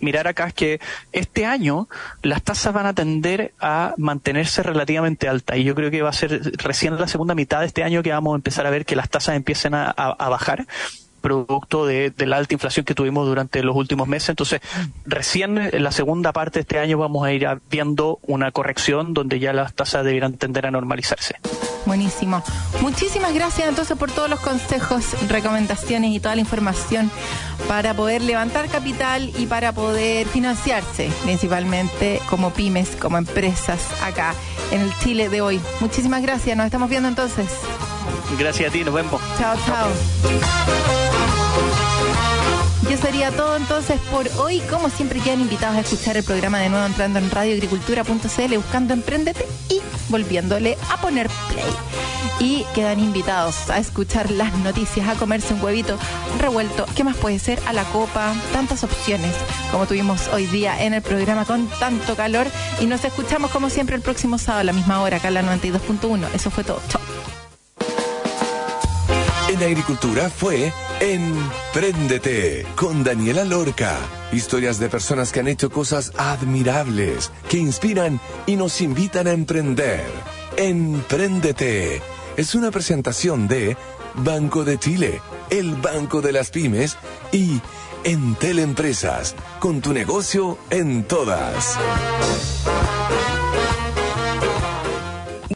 [0.00, 0.80] mirar acá es que
[1.12, 1.88] este año
[2.22, 6.12] las tasas van a tender a mantenerse relativamente altas y yo creo que va a
[6.12, 8.96] ser recién la segunda mitad de este año que vamos a empezar a ver que
[8.96, 10.66] las tasas empiecen a, a bajar
[11.20, 14.30] producto de, la alta inflación que tuvimos durante los últimos meses.
[14.30, 14.60] Entonces,
[15.06, 19.38] recién en la segunda parte de este año vamos a ir viendo una corrección donde
[19.38, 21.36] ya las tasas deberán tender a normalizarse.
[21.86, 22.42] Buenísimo.
[22.82, 27.10] Muchísimas gracias entonces por todos los consejos, recomendaciones y toda la información
[27.66, 34.34] para poder levantar capital y para poder financiarse, principalmente como pymes, como empresas acá
[34.70, 35.60] en el Chile de hoy.
[35.80, 37.48] Muchísimas gracias, nos estamos viendo entonces.
[38.38, 39.20] Gracias a ti, nos vemos.
[39.38, 39.88] Chao, chao.
[42.88, 44.60] Yo sería todo entonces por hoy.
[44.60, 49.46] Como siempre quedan invitados a escuchar el programa de nuevo entrando en radioagricultura.cl buscando Emprendete
[49.68, 51.64] y volviéndole a poner play.
[52.40, 55.98] Y quedan invitados a escuchar las noticias, a comerse un huevito
[56.40, 56.86] revuelto.
[56.96, 57.60] ¿Qué más puede ser?
[57.66, 58.32] A la copa.
[58.54, 59.34] Tantas opciones
[59.70, 62.46] como tuvimos hoy día en el programa con tanto calor.
[62.80, 65.42] Y nos escuchamos como siempre el próximo sábado a la misma hora, acá en la
[65.42, 66.26] 92.1.
[66.34, 66.80] Eso fue todo.
[66.88, 67.02] Chao.
[69.48, 73.96] En agricultura fue Empréndete con Daniela Lorca.
[74.32, 80.04] Historias de personas que han hecho cosas admirables, que inspiran y nos invitan a emprender.
[80.56, 82.02] Empréndete
[82.38, 83.76] es una presentación de
[84.14, 85.20] Banco de Chile,
[85.50, 86.96] el Banco de las Pymes
[87.32, 87.60] y
[88.04, 91.76] Entel Empresas, con tu negocio en todas.